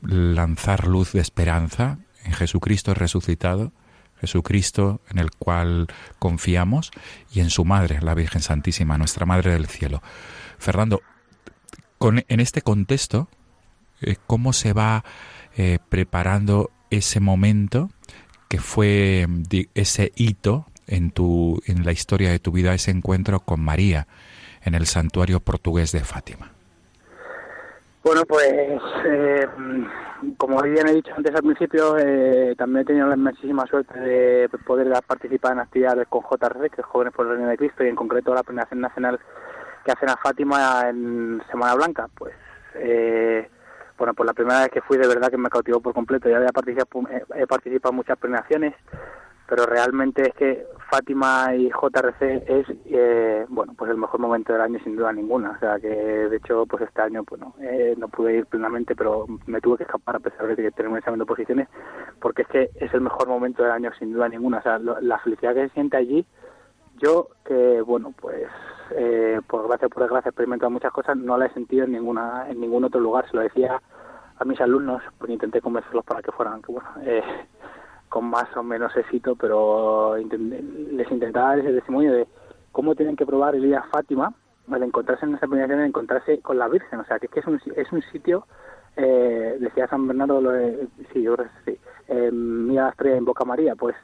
[0.00, 3.72] lanzar luz de esperanza en Jesucristo resucitado,
[4.20, 5.86] Jesucristo en el cual
[6.18, 6.90] confiamos
[7.32, 10.02] y en su Madre, la Virgen Santísima, nuestra Madre del Cielo.
[10.58, 11.02] Fernando,
[11.98, 13.28] con, en este contexto,
[14.00, 15.04] eh, ¿cómo se va
[15.56, 17.90] eh, preparando ese momento
[18.48, 19.26] que fue
[19.74, 24.06] ese hito en, tu, en la historia de tu vida, ese encuentro con María?
[24.62, 26.52] en el santuario portugués de Fátima?
[28.08, 28.50] Bueno, pues
[29.04, 29.46] eh,
[30.38, 34.48] como bien he dicho antes al principio, eh, también he tenido la inmensísima suerte de
[34.66, 37.88] poder participar en actividades con JRC, que es Jóvenes por el Reino de Cristo, y
[37.88, 39.20] en concreto la premiación nacional
[39.84, 42.08] que hacen a Fátima en Semana Blanca.
[42.16, 42.32] Pues
[42.76, 43.46] eh,
[43.98, 46.30] bueno, pues la primera vez que fui de verdad que me cautivó por completo.
[46.30, 48.74] Ya había participado, he participado en muchas premiaciones,
[49.48, 54.62] pero realmente es que Fátima y JRC es eh, bueno pues el mejor momento del
[54.62, 55.52] año sin duda ninguna.
[55.52, 58.94] O sea que de hecho pues este año pues no, eh, no pude ir plenamente
[58.94, 61.68] pero me tuve que escapar a pesar de que tener un examen de posiciones
[62.20, 64.58] porque es que es el mejor momento del año sin duda ninguna.
[64.58, 66.26] O sea lo, la felicidad que se siente allí
[66.98, 68.48] yo que bueno pues
[68.96, 72.46] eh, por gracia por desgracia he experimentado muchas cosas no la he sentido en ninguna
[72.50, 73.26] en ningún otro lugar.
[73.30, 73.80] Se lo decía
[74.38, 77.22] a mis alumnos pues intenté convencerlos para que fueran que bueno eh,
[78.08, 82.26] con más o menos éxito, pero les intentaba dar ese testimonio de
[82.72, 84.32] cómo tienen que probar el ir a Fátima
[84.70, 87.00] al encontrarse en esa premiación, encontrarse con la Virgen.
[87.00, 88.46] O sea, que es que es un, es un sitio,
[88.96, 91.36] eh, decía San Bernardo, lo de, sí, yo
[92.08, 93.74] eh, mira la estrella en Boca María.
[93.76, 93.96] Pues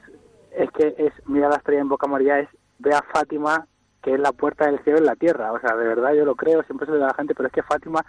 [0.52, 3.66] es que es mira la estrella en Boca María, es ve a Fátima,
[4.02, 5.52] que es la puerta del cielo en la tierra.
[5.52, 7.52] O sea, de verdad yo lo creo, siempre se lo da la gente, pero es
[7.52, 8.04] que Fátima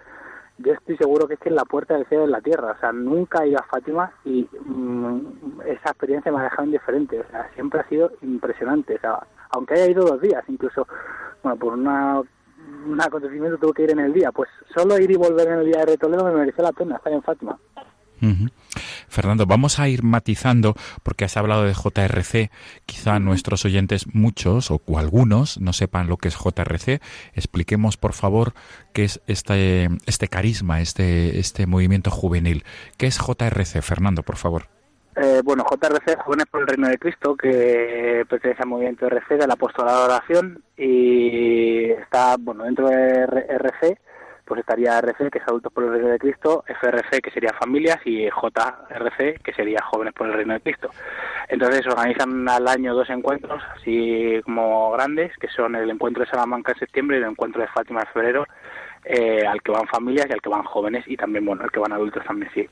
[0.58, 2.74] yo estoy seguro que es que es la puerta del cielo en la tierra.
[2.78, 7.20] O sea, nunca he ido a Fátima y mm, esa experiencia me ha dejado indiferente.
[7.20, 8.96] O sea, siempre ha sido impresionante.
[8.96, 10.88] O sea, aunque haya ido dos días, incluso,
[11.44, 12.22] bueno, por una,
[12.88, 14.32] un acontecimiento tuve que ir en el día.
[14.32, 17.12] Pues solo ir y volver en el día de Retoledo me mereció la pena estar
[17.12, 17.60] en Fátima.
[19.08, 22.52] Fernando, vamos a ir matizando porque has hablado de JRC.
[22.86, 27.02] Quizá nuestros oyentes, muchos o, algunos, no sepan lo que es JRC.
[27.34, 28.54] Expliquemos, por favor,
[28.94, 32.64] qué es este, este carisma, este, este movimiento juvenil.
[32.98, 34.68] ¿Qué es JRC, Fernando, por favor?
[35.16, 39.52] Eh, bueno, JRC, Jóvenes por el Reino de Cristo, que pertenece al movimiento RC del
[39.52, 43.98] Apostolado de Oración y está, bueno, dentro de RC,
[44.46, 48.00] pues estaría RC, que es Adultos por el Reino de Cristo, FRC, que sería Familias,
[48.06, 50.90] y JRC, que sería Jóvenes por el Reino de Cristo.
[51.48, 56.72] Entonces organizan al año dos encuentros, así como grandes, que son el encuentro de Salamanca
[56.74, 58.46] en septiembre y el encuentro de Fátima en febrero,
[59.04, 61.80] eh, al que van familias y al que van jóvenes y también, bueno, al que
[61.80, 62.68] van adultos también sí.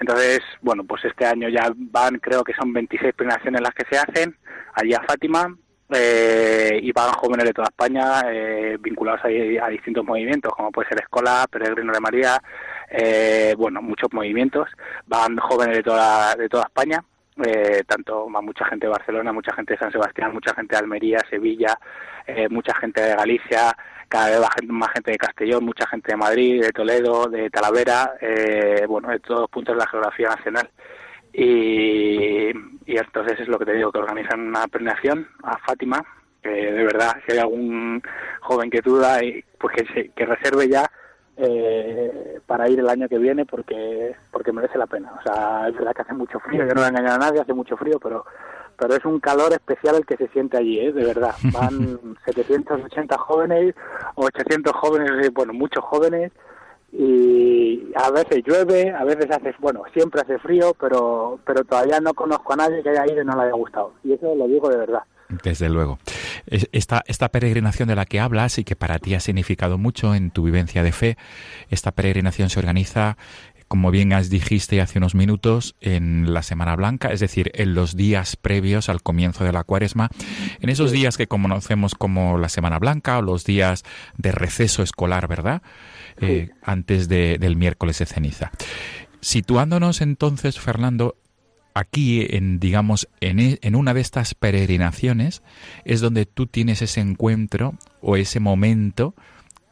[0.00, 3.98] Entonces, bueno, pues este año ya van, creo que son 26 peregrinaciones las que se
[3.98, 4.36] hacen
[4.74, 5.54] allí Fátima
[5.90, 10.88] eh, y van jóvenes de toda España eh, vinculados a, a distintos movimientos, como puede
[10.88, 12.38] ser Escola, Peregrino de María,
[12.90, 14.68] eh, bueno, muchos movimientos.
[15.06, 17.02] Van jóvenes de toda, de toda España,
[17.44, 20.80] eh, tanto va mucha gente de Barcelona, mucha gente de San Sebastián, mucha gente de
[20.80, 21.78] Almería, Sevilla,
[22.26, 23.76] eh, mucha gente de Galicia,
[24.08, 28.84] cada vez más gente de Castellón, mucha gente de Madrid, de Toledo, de Talavera, eh,
[28.88, 30.68] bueno, de todos puntos de la geografía nacional.
[31.38, 32.50] Y,
[32.86, 36.04] y entonces es lo que te digo, que organizan una peregrinación a Fátima,
[36.42, 38.02] que de verdad, si hay algún
[38.40, 40.84] joven que duda, y, pues que, se- que reserve ya
[41.36, 45.12] eh, para ir el año que viene porque porque merece la pena.
[45.18, 47.40] O sea, es verdad que hace mucho frío, yo no voy a engañar a nadie,
[47.40, 48.24] hace mucho frío, pero
[48.76, 50.92] pero es un calor especial el que se siente allí, ¿eh?
[50.92, 51.34] de verdad.
[51.52, 53.74] Van 780 jóvenes,
[54.16, 56.32] 800 jóvenes, eh, bueno, muchos jóvenes,
[56.92, 62.14] y a veces llueve, a veces hace, bueno, siempre hace frío, pero pero todavía no
[62.14, 63.92] conozco a nadie que haya ido y no le haya gustado.
[64.04, 65.02] Y eso lo digo de verdad.
[65.44, 65.98] Desde luego.
[66.46, 70.14] Es- Esta, esta peregrinación de la que hablas y que para ti ha significado mucho
[70.14, 71.16] en tu vivencia de fe,
[71.68, 73.18] esta peregrinación se organiza,
[73.68, 77.96] como bien has dijiste hace unos minutos, en la Semana Blanca, es decir, en los
[77.96, 80.10] días previos al comienzo de la cuaresma,
[80.60, 83.84] en esos días que conocemos como la Semana Blanca o los días
[84.16, 85.62] de receso escolar, ¿verdad?
[86.20, 88.50] Eh, antes de- del miércoles de ceniza.
[89.20, 91.16] Situándonos entonces, Fernando,
[91.74, 95.42] aquí en digamos en, e- en una de estas peregrinaciones
[95.84, 99.14] es donde tú tienes ese encuentro o ese momento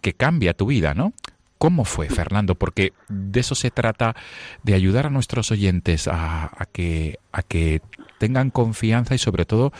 [0.03, 1.13] que cambia tu vida, ¿no?
[1.59, 2.55] ¿Cómo fue, Fernando?
[2.55, 4.15] Porque de eso se trata,
[4.63, 7.81] de ayudar a nuestros oyentes a, a que, a que
[8.19, 9.73] tengan confianza y sobre todo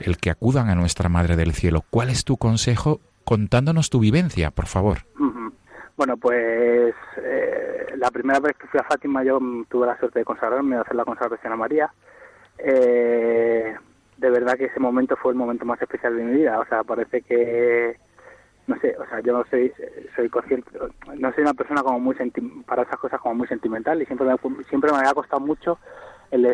[0.00, 1.84] el que acudan a nuestra Madre del Cielo.
[1.90, 4.98] ¿Cuál es tu consejo contándonos tu vivencia, por favor?
[5.96, 10.24] Bueno, pues eh, la primera vez que fui a Fátima yo tuve la suerte de
[10.24, 11.92] consagrarme, de hacer la consagración a María.
[12.58, 13.74] Eh,
[14.16, 16.58] de verdad que ese momento fue el momento más especial de mi vida.
[16.58, 17.96] O sea, parece que,
[18.66, 19.72] no sé, o sea, yo soy,
[20.16, 20.70] soy consciente,
[21.16, 22.14] no soy una persona como muy
[22.66, 25.78] para esas cosas como muy sentimental y siempre me, siempre me ha costado mucho,
[26.30, 26.46] el,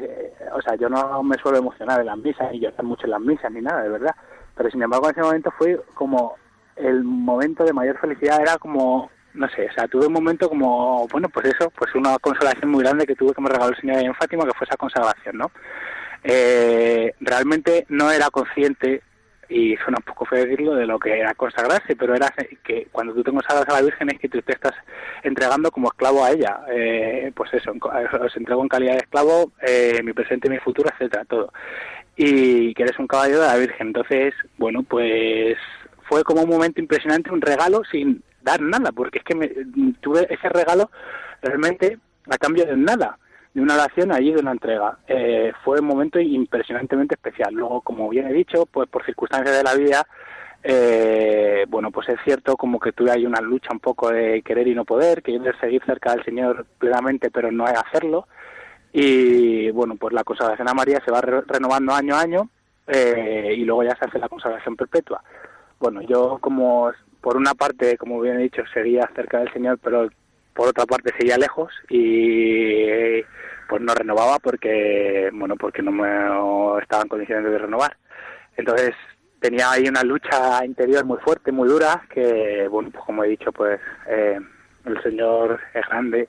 [0.53, 3.21] o sea, yo no me suelo emocionar en las misas ni llorar mucho en las
[3.21, 4.15] misas ni nada, de verdad.
[4.57, 6.35] Pero sin embargo en ese momento fue como
[6.77, 11.07] el momento de mayor felicidad era como no sé, o sea, tuve un momento como,
[11.09, 13.99] bueno, pues eso, pues una consolación muy grande que tuve que me regaló el Señor
[13.99, 15.51] en Fátima, que fue esa consagración, ¿no?
[16.25, 19.03] Eh, realmente no era consciente,
[19.51, 22.33] y suena un poco feo decirlo, de lo que era consagrarse, pero era
[22.63, 24.75] que cuando tú te consagras a la Virgen es que tú te estás
[25.25, 26.61] entregando como esclavo a ella.
[26.71, 31.25] Eh, pues eso, os entrego en calidad de esclavo eh, mi presente, mi futuro, etcétera,
[31.25, 31.53] todo.
[32.17, 33.89] Y que eres un caballero de la Virgen.
[33.89, 35.57] Entonces, bueno, pues
[36.09, 39.49] fue como un momento impresionante, un regalo sin dar nada, porque es que me,
[40.01, 40.91] tuve ese regalo
[41.43, 41.99] realmente
[42.31, 43.19] a cambio de nada,
[43.53, 44.99] de una oración allí, de una entrega.
[45.09, 47.53] Eh, fue un momento impresionantemente especial.
[47.55, 50.07] Luego, como bien he dicho, pues por circunstancias de la vida,
[50.63, 54.69] eh, bueno, pues es cierto como que tuve ahí una lucha un poco de querer
[54.69, 58.29] y no poder, querer seguir cerca del Señor plenamente, pero no hacerlo.
[58.93, 62.51] Y bueno, pues la consagración a María se va re- renovando año a año
[62.87, 65.23] eh, y luego ya se hace la consagración perpetua.
[65.79, 66.91] Bueno, yo como
[67.21, 70.09] por una parte, como bien he dicho, seguía cerca del Señor, pero
[70.55, 73.23] por otra parte seguía lejos y
[73.69, 77.97] pues no renovaba porque, bueno, porque no me estaba en condiciones de renovar.
[78.57, 78.95] Entonces
[79.41, 83.53] tenía ahí una lucha interior muy fuerte, muy dura, que, bueno, pues como he dicho,
[83.53, 84.39] pues eh,
[84.85, 86.29] el Señor es grande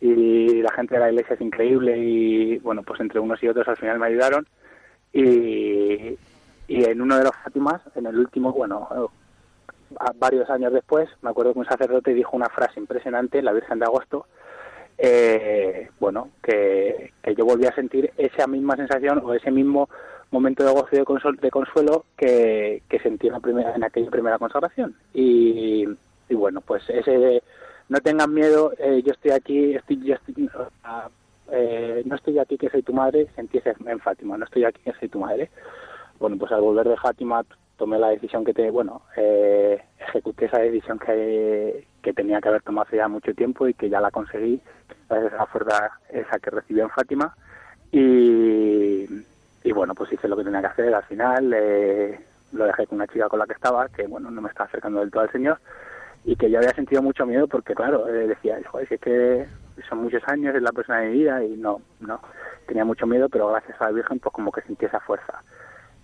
[0.00, 3.66] y la gente de la iglesia es increíble y, bueno, pues entre unos y otros
[3.68, 4.46] al final me ayudaron
[5.12, 6.16] y,
[6.68, 9.10] y en uno de los Fátimas, en el último, bueno,
[10.16, 13.84] varios años después, me acuerdo que un sacerdote dijo una frase impresionante, la Virgen de
[13.84, 14.26] Agosto,
[14.98, 19.88] eh, bueno, que, que yo volví a sentir esa misma sensación o ese mismo
[20.30, 21.04] momento de gozo y de,
[21.40, 24.94] de consuelo que, que sentí en, la primera, en aquella primera consagración.
[25.12, 25.84] Y,
[26.28, 27.42] y bueno, pues ese de,
[27.88, 30.50] no tengan miedo, eh, yo estoy aquí, estoy, yo estoy,
[31.52, 34.80] eh, no estoy aquí que soy tu madre, sentí ese en Fátima, no estoy aquí
[34.82, 35.50] que soy tu madre.
[36.18, 37.44] Bueno, pues al volver de Fátima
[37.76, 42.62] tomé la decisión que te, bueno, eh, ejecuté esa decisión que, que tenía que haber
[42.62, 44.60] tomado hace ya mucho tiempo y que ya la conseguí
[45.08, 47.36] gracias a la fuerza esa que recibí en Fátima.
[47.92, 49.06] Y,
[49.62, 50.94] y bueno, pues hice lo que tenía que hacer.
[50.94, 52.20] Al final, eh,
[52.52, 55.00] lo dejé con una chica con la que estaba, que bueno, no me estaba acercando
[55.00, 55.58] del todo al Señor
[56.26, 59.46] y que yo había sentido mucho miedo porque claro, eh, decía, si es que
[59.88, 62.20] son muchos años, es la persona de mi vida y no, no,
[62.66, 65.42] tenía mucho miedo, pero gracias a la Virgen pues como que sentí esa fuerza.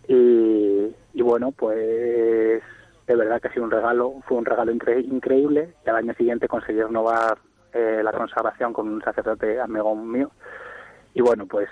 [0.06, 2.62] Y, y bueno, pues
[3.06, 5.74] de verdad que ha sido un regalo, fue un regalo incre- increíble.
[5.84, 7.38] Y al año siguiente conseguí renovar
[7.72, 10.30] eh, la consagración con un sacerdote amigo mío.
[11.14, 11.68] Y bueno, pues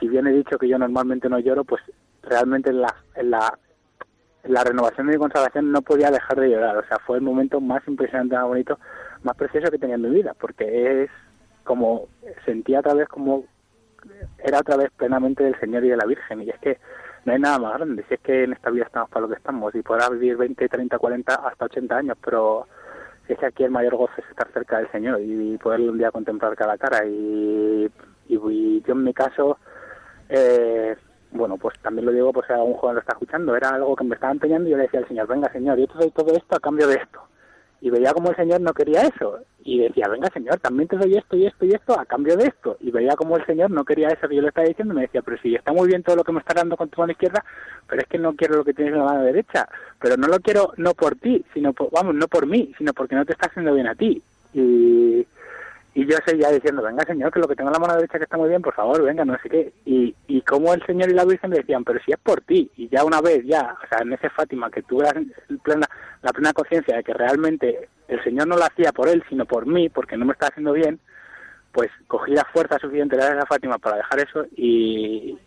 [0.00, 1.82] si bien he dicho que yo normalmente no lloro, pues
[2.22, 3.58] realmente en la, en la,
[4.42, 6.76] en la renovación de mi consagración no podía dejar de llorar.
[6.78, 8.78] O sea, fue el momento más impresionante, más bonito,
[9.22, 11.10] más precioso que tenía en mi vida, porque es
[11.62, 12.08] como
[12.44, 13.44] sentía otra vez como
[14.38, 16.42] era otra vez plenamente del Señor y de la Virgen.
[16.42, 16.78] Y es que
[17.26, 18.04] no hay nada más grande.
[18.08, 20.68] Si es que en esta vida estamos para lo que estamos y podrás vivir 20,
[20.68, 22.66] 30, 40, hasta 80 años, pero
[23.26, 25.98] si es que aquí el mayor gozo es estar cerca del Señor y poderle un
[25.98, 27.04] día contemplar cara a cara.
[27.04, 27.90] Y,
[28.28, 29.58] y, y yo en mi caso,
[30.28, 30.96] eh,
[31.32, 34.04] bueno, pues también lo digo, pues a un joven lo está escuchando, era algo que
[34.04, 36.32] me estaba empeñando y yo le decía al Señor, venga Señor, yo te doy todo
[36.32, 37.20] esto a cambio de esto.
[37.80, 39.38] Y veía como el Señor no quería eso.
[39.62, 42.46] Y decía, venga Señor, también te doy esto y esto y esto a cambio de
[42.46, 42.76] esto.
[42.80, 45.02] Y veía como el Señor no quería eso que yo le estaba diciendo y me
[45.02, 47.12] decía, pero sí, está muy bien todo lo que me estás dando con tu mano
[47.12, 47.44] izquierda,
[47.86, 49.68] pero es que no quiero lo que tienes en la mano derecha.
[50.00, 53.14] Pero no lo quiero no por ti, sino por, vamos, no por mí, sino porque
[53.14, 54.22] no te está haciendo bien a ti.
[54.54, 55.26] Y,
[55.96, 58.24] y yo seguía diciendo, venga señor, que lo que tengo en la mano derecha que
[58.24, 59.72] está muy bien, por favor, venga, no sé qué.
[59.86, 62.70] Y, y como el señor y la Virgen me decían, pero si es por ti.
[62.76, 65.14] Y ya una vez, ya, o sea, en ese Fátima, que tuve la
[65.62, 65.86] plena,
[66.20, 69.64] la plena conciencia de que realmente el señor no lo hacía por él, sino por
[69.64, 71.00] mí, porque no me estaba haciendo bien,
[71.72, 75.38] pues cogí la fuerza suficiente de la Fátima para dejar eso y,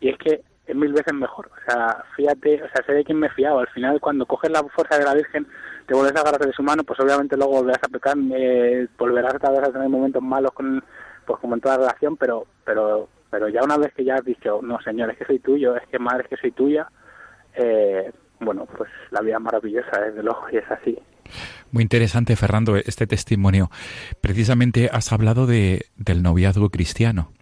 [0.00, 1.46] y es que es mil veces mejor.
[1.46, 3.58] O sea, fíjate, o sea, sé de quién me he fiado.
[3.58, 5.46] Al final, cuando coges la fuerza de la Virgen,
[5.86, 9.34] te vuelves a agarrar de su mano, pues obviamente luego volverás a pecar, eh, volverás
[9.34, 10.82] otra vez a tener momentos malos con,
[11.24, 14.60] pues como en toda relación, pero, pero, pero ya una vez que ya has dicho,
[14.62, 16.88] no señor, es que soy tuyo, es que madre, es que soy tuya,
[17.54, 20.98] eh, bueno, pues la vida es maravillosa, desde luego, y es así.
[21.72, 23.70] Muy interesante, Fernando, este testimonio.
[24.20, 27.32] Precisamente has hablado de, del noviazgo cristiano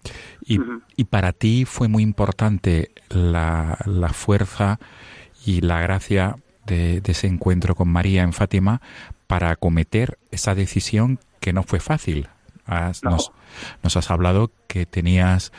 [0.46, 0.58] y,
[1.04, 4.78] para ti fue muy importante la, la fuerza
[5.46, 8.80] y la gracia de, de ese encuentro con María en Fátima
[9.26, 12.28] para acometer esa decisión que no fue fácil.
[12.66, 13.10] Has- No.
[13.10, 13.32] nos,
[13.82, 15.52] nos has hablado que tenías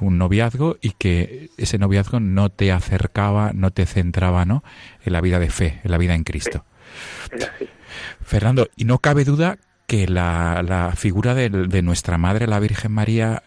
[0.00, 4.64] un noviazgo y que ese noviazgo no te acercaba, no te centraba ¿no?
[5.04, 6.64] en la vida de fe, en la vida en Cristo.
[7.32, 7.68] Es así.
[8.22, 12.92] Fernando, y no cabe duda que la, la figura del- de, nuestra Madre, la Virgen
[12.92, 13.42] María,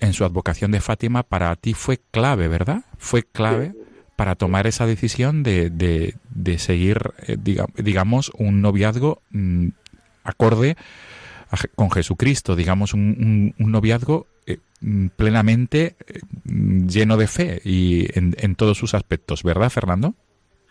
[0.00, 2.84] en su advocación de Fátima, para ti fue clave, ¿verdad?
[2.98, 3.72] Fue clave
[4.16, 9.68] para tomar esa decisión de, de, de seguir, eh, diga- digamos, un noviazgo mm,
[10.24, 10.76] acorde
[11.50, 17.26] a con Jesucristo, digamos, un, un- un noviazgo eh, mm, plenamente eh, mm, lleno de
[17.28, 20.14] fe y en, en todos sus aspectos, ¿verdad, Fernando?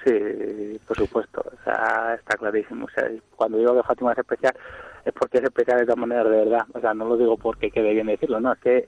[0.05, 0.12] Sí,
[0.90, 2.86] por supuesto, o sea, está clarísimo.
[2.86, 4.56] O sea, cuando digo que Fátima es especial,
[5.06, 6.66] es porque es especial de todas maneras, de verdad.
[6.74, 8.88] O sea, no lo digo porque quede bien decirlo, no, es que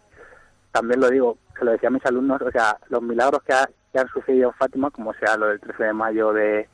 [0.72, 3.70] también lo digo, se lo decía a mis alumnos, o sea, los milagros que, ha-
[3.93, 6.68] que han sucedido en Fátima, como sea lo del 13 de mayo de,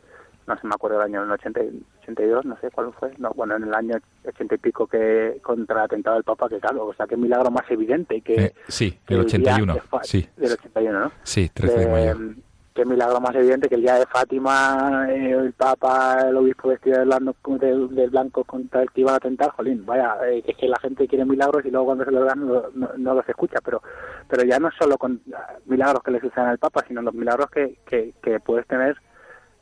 [0.48, 3.32] no sé, me acuerdo del año del 80, y- 82, no sé cuál fue, no,
[3.36, 6.86] bueno, en el año 80 y pico que contra el atentado del Papa, que claro,
[6.86, 8.36] o sea, qué milagro más evidente que...
[8.46, 10.30] Eh, sí, el día 81, de sí.
[10.38, 11.12] Del 81, ¿no?
[11.24, 12.34] Sí, 13 de Eh, mayo.
[12.78, 17.00] Qué milagro más evidente que el día de Fátima, eh, el Papa, el obispo vestido
[17.00, 20.56] de blanco, de, de blanco contra el que iban a atentar, jolín, vaya, eh, es
[20.56, 22.66] que la gente quiere milagros y luego cuando se los dan no,
[22.98, 23.82] no- los escucha, pero
[24.30, 25.20] pero ya no solo con
[25.66, 28.96] milagros que le suceden al Papa, sino los milagros que, que, que puedes tener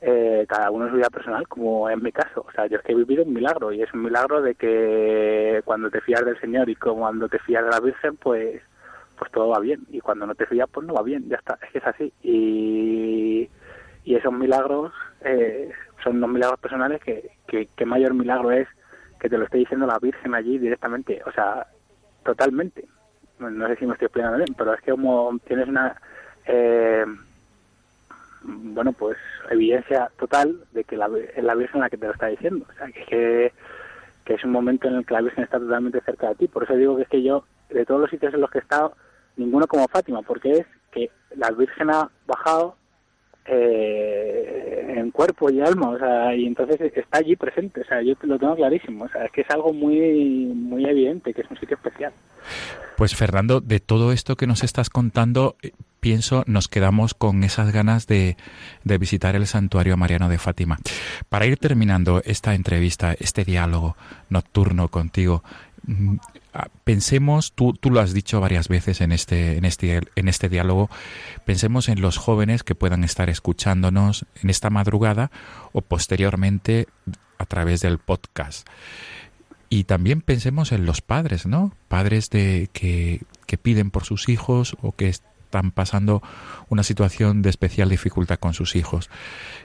[0.02, 2.46] eh, cada uno en su vida personal, como en mi caso.
[2.46, 5.62] O sea, yo es que he vivido un milagro y es un milagro de que
[5.64, 8.62] cuando te fías del Señor y cuando te fías de la Virgen, pues
[9.18, 9.86] pues todo va bien.
[9.90, 11.58] Y cuando no te fías pues no va bien ya está.
[11.62, 12.14] Es que es así.
[12.24, 13.50] Y,
[14.04, 15.72] y esos milagros eh,
[16.04, 18.68] son unos milagros personales que, que, mayor milagro es
[19.20, 21.22] que te lo esté diciendo la Virgen allí directamente.
[21.26, 21.68] O sea
[22.24, 22.86] totalmente.
[23.40, 26.00] No, sé si me estoy explicando bien pero es que como tienes una
[26.46, 27.06] eh,
[28.48, 29.18] bueno, pues
[29.50, 32.66] evidencia total de que la, es la Virgen la que te lo está diciendo.
[32.70, 33.52] O sea, que,
[34.24, 36.48] que es un momento en el que la Virgen está totalmente cerca de ti.
[36.48, 38.62] Por eso digo que es que yo, de todos los sitios en los que he
[38.62, 38.96] estado,
[39.38, 42.76] ninguno como Fátima, porque es que la Virgen ha bajado
[43.46, 48.16] eh, en cuerpo y alma, o sea, y entonces está allí presente, o sea, yo
[48.22, 51.60] lo tengo clarísimo, o sea, es que es algo muy, muy evidente, que es un
[51.60, 52.12] sitio especial.
[52.98, 57.72] Pues Fernando, de todo esto que nos estás contando, eh, pienso nos quedamos con esas
[57.72, 58.38] ganas de,
[58.84, 60.78] de visitar el santuario mariano de Fátima.
[61.30, 63.96] Para ir terminando esta entrevista, este diálogo
[64.30, 65.44] nocturno contigo,
[66.84, 70.90] pensemos, tú, tú lo has dicho varias veces en este, en, este, en este diálogo,
[71.46, 75.32] pensemos en los jóvenes que puedan estar escuchándonos en esta madrugada
[75.74, 76.88] o posteriormente
[77.38, 78.68] a través del podcast.
[79.70, 81.74] Y también pensemos en los padres, ¿no?
[81.88, 86.22] Padres de que, que piden por sus hijos o que están pasando
[86.70, 89.10] una situación de especial dificultad con sus hijos.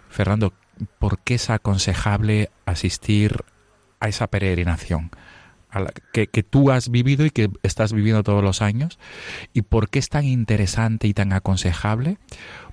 [0.09, 0.53] Fernando,
[0.99, 3.45] ¿por qué es aconsejable asistir
[4.01, 5.11] a esa peregrinación?
[5.71, 8.99] A la que, que, tú has vivido y que estás viviendo todos los años
[9.53, 12.19] y por qué es tan interesante y tan aconsejable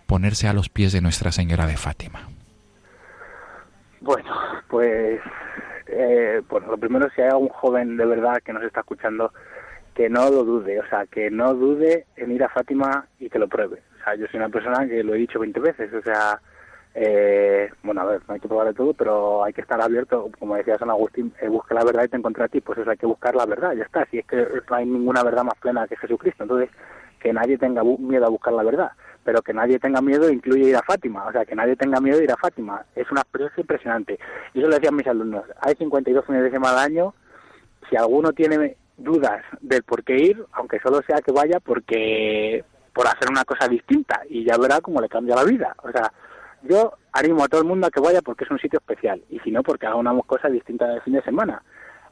[0.08, 2.28] ponerse a los pies de Nuestra Señora de Fátima.
[4.02, 4.32] Bueno,
[4.68, 5.20] pues
[5.88, 9.32] eh, bueno, lo primero si hay algún joven de verdad que nos está escuchando
[9.94, 13.40] que no lo dude, o sea, que no dude en ir a Fátima y que
[13.40, 13.82] lo pruebe.
[14.00, 16.40] O sea, yo soy una persona que lo he dicho 20 veces, o sea,
[17.00, 20.32] eh, bueno, a ver, no hay que probar de todo, pero hay que estar abierto,
[20.40, 22.90] como decía San Agustín, eh, busca la verdad y te encuentra a ti, pues eso
[22.90, 25.54] hay que buscar la verdad, ya está, si es que no hay ninguna verdad más
[25.62, 26.72] plena que Jesucristo, entonces
[27.20, 28.92] que nadie tenga miedo a buscar la verdad,
[29.24, 32.18] pero que nadie tenga miedo incluye ir a Fátima, o sea, que nadie tenga miedo
[32.18, 34.18] de ir a Fátima, es una experiencia impresionante.
[34.56, 37.14] Y eso le decía a mis alumnos, hay 52 fines de semana al año,
[37.92, 43.06] si alguno tiene dudas del por qué ir, aunque solo sea que vaya porque por
[43.06, 45.76] hacer una cosa distinta y ya verá cómo le cambia la vida.
[45.84, 46.12] O sea,
[46.64, 49.40] yo animo a todo el mundo a que vaya porque es un sitio especial y
[49.40, 51.64] si no porque haga una cosa distinta de fin de semana.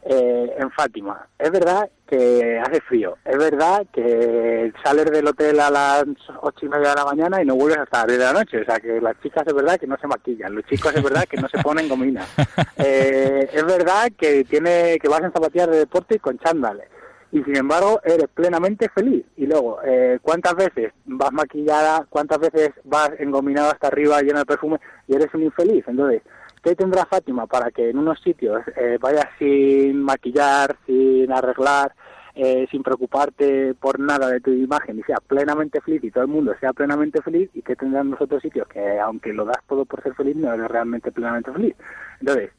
[0.08, 5.72] Eh, en Fátima, es verdad que hace frío, es verdad que sales del hotel a
[5.72, 6.06] las
[6.42, 8.62] ocho y media de la mañana y no vuelves hasta las diez de la noche,
[8.62, 11.24] o sea que las chicas es verdad que no se maquillan, los chicos es verdad
[11.24, 12.24] que no se ponen gomina,
[12.78, 16.88] eh, es verdad que tiene que vas en zapatillas de deporte y con chándales,
[17.32, 19.26] y sin embargo eres plenamente feliz.
[19.38, 24.46] Y luego, eh, ¿cuántas veces vas maquillada, cuántas veces vas engominado hasta arriba lleno de
[24.46, 25.84] perfume y eres un infeliz?
[25.88, 26.22] Entonces,
[26.64, 31.94] ¿qué tendrá Fátima para que en unos sitios eh, vayas sin maquillar, sin arreglar,
[32.36, 36.30] eh, sin preocuparte por nada de tu imagen y sea plenamente feliz y todo el
[36.30, 37.50] mundo sea plenamente feliz?
[37.54, 40.54] ¿Y qué tendrán los otros sitios que aunque lo das todo por ser feliz, no
[40.54, 41.76] eres realmente plenamente feliz?
[42.20, 42.52] Entonces,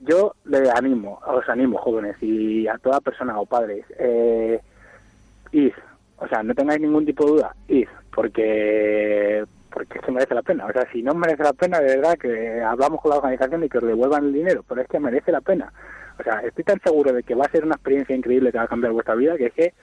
[0.00, 4.60] yo le animo, os animo jóvenes y a toda persona o padres, eh,
[5.52, 5.72] id,
[6.18, 10.66] o sea, no tengáis ningún tipo de duda, id, porque porque que merece la pena,
[10.66, 13.68] o sea, si no merece la pena, de verdad que hablamos con la organización y
[13.68, 15.72] que os devuelvan el dinero, pero es que merece la pena,
[16.18, 18.64] o sea, estoy tan seguro de que va a ser una experiencia increíble que va
[18.64, 19.74] a cambiar vuestra vida, que es que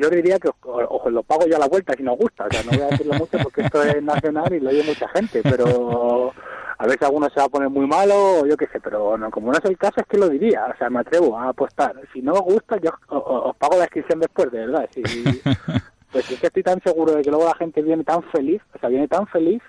[0.00, 2.50] yo diría que os, os lo pago yo a la vuelta si nos gusta, o
[2.50, 5.40] sea, no voy a decirlo mucho porque esto es nacional y lo oye mucha gente,
[5.42, 6.32] pero
[6.78, 9.16] a ver si alguno se va a poner muy malo o yo qué sé, pero
[9.16, 11.48] no, como no es el caso es que lo diría, o sea, me atrevo a
[11.48, 11.94] apostar.
[12.12, 14.88] Si no os gusta, yo os, os pago la inscripción después, de verdad.
[14.92, 15.02] Si,
[16.12, 18.78] pues es que estoy tan seguro de que luego la gente viene tan feliz, o
[18.78, 19.62] sea, viene tan feliz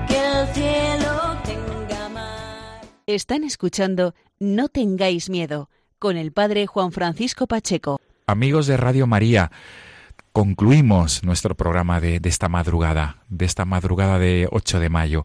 [0.09, 2.81] que el cielo tenga mar.
[3.07, 8.01] Están escuchando No tengáis miedo con el padre Juan Francisco Pacheco.
[8.27, 9.51] Amigos de Radio María,
[10.33, 15.25] concluimos nuestro programa de, de esta madrugada, de esta madrugada de 8 de mayo.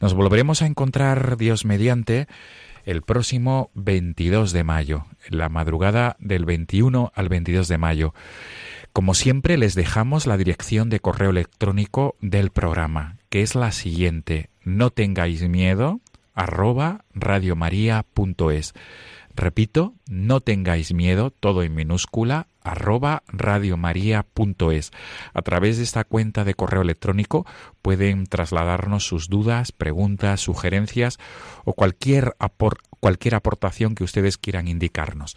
[0.00, 2.28] Nos volveremos a encontrar, Dios mediante,
[2.84, 8.14] el próximo 22 de mayo, en la madrugada del 21 al 22 de mayo.
[8.92, 14.50] Como siempre, les dejamos la dirección de correo electrónico del programa, que es la siguiente,
[14.62, 16.00] no tengáis miedo,
[16.34, 18.74] arroba radiomaria.es.
[19.34, 24.90] Repito, no tengáis miedo, todo en minúscula, arroba radiomaria.es.
[25.32, 27.46] A través de esta cuenta de correo electrónico
[27.82, 31.18] pueden trasladarnos sus dudas, preguntas, sugerencias
[31.64, 32.34] o cualquier,
[33.00, 35.36] cualquier aportación que ustedes quieran indicarnos.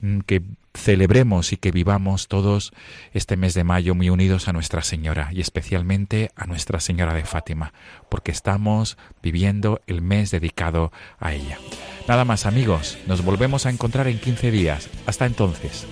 [0.00, 0.42] Mm, Que
[0.72, 2.72] celebremos y que vivamos todos
[3.12, 7.24] este mes de mayo muy unidos a Nuestra Señora y especialmente a Nuestra Señora de
[7.24, 7.72] Fátima,
[8.08, 11.58] porque estamos viviendo el mes dedicado a ella.
[12.06, 14.88] Nada más amigos, nos volvemos a encontrar en 15 días.
[15.06, 15.86] Hasta entonces.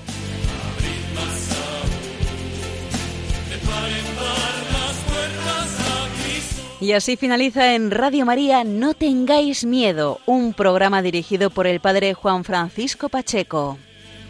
[6.80, 12.14] Y así finaliza en Radio María No tengáis miedo, un programa dirigido por el padre
[12.14, 13.78] Juan Francisco Pacheco.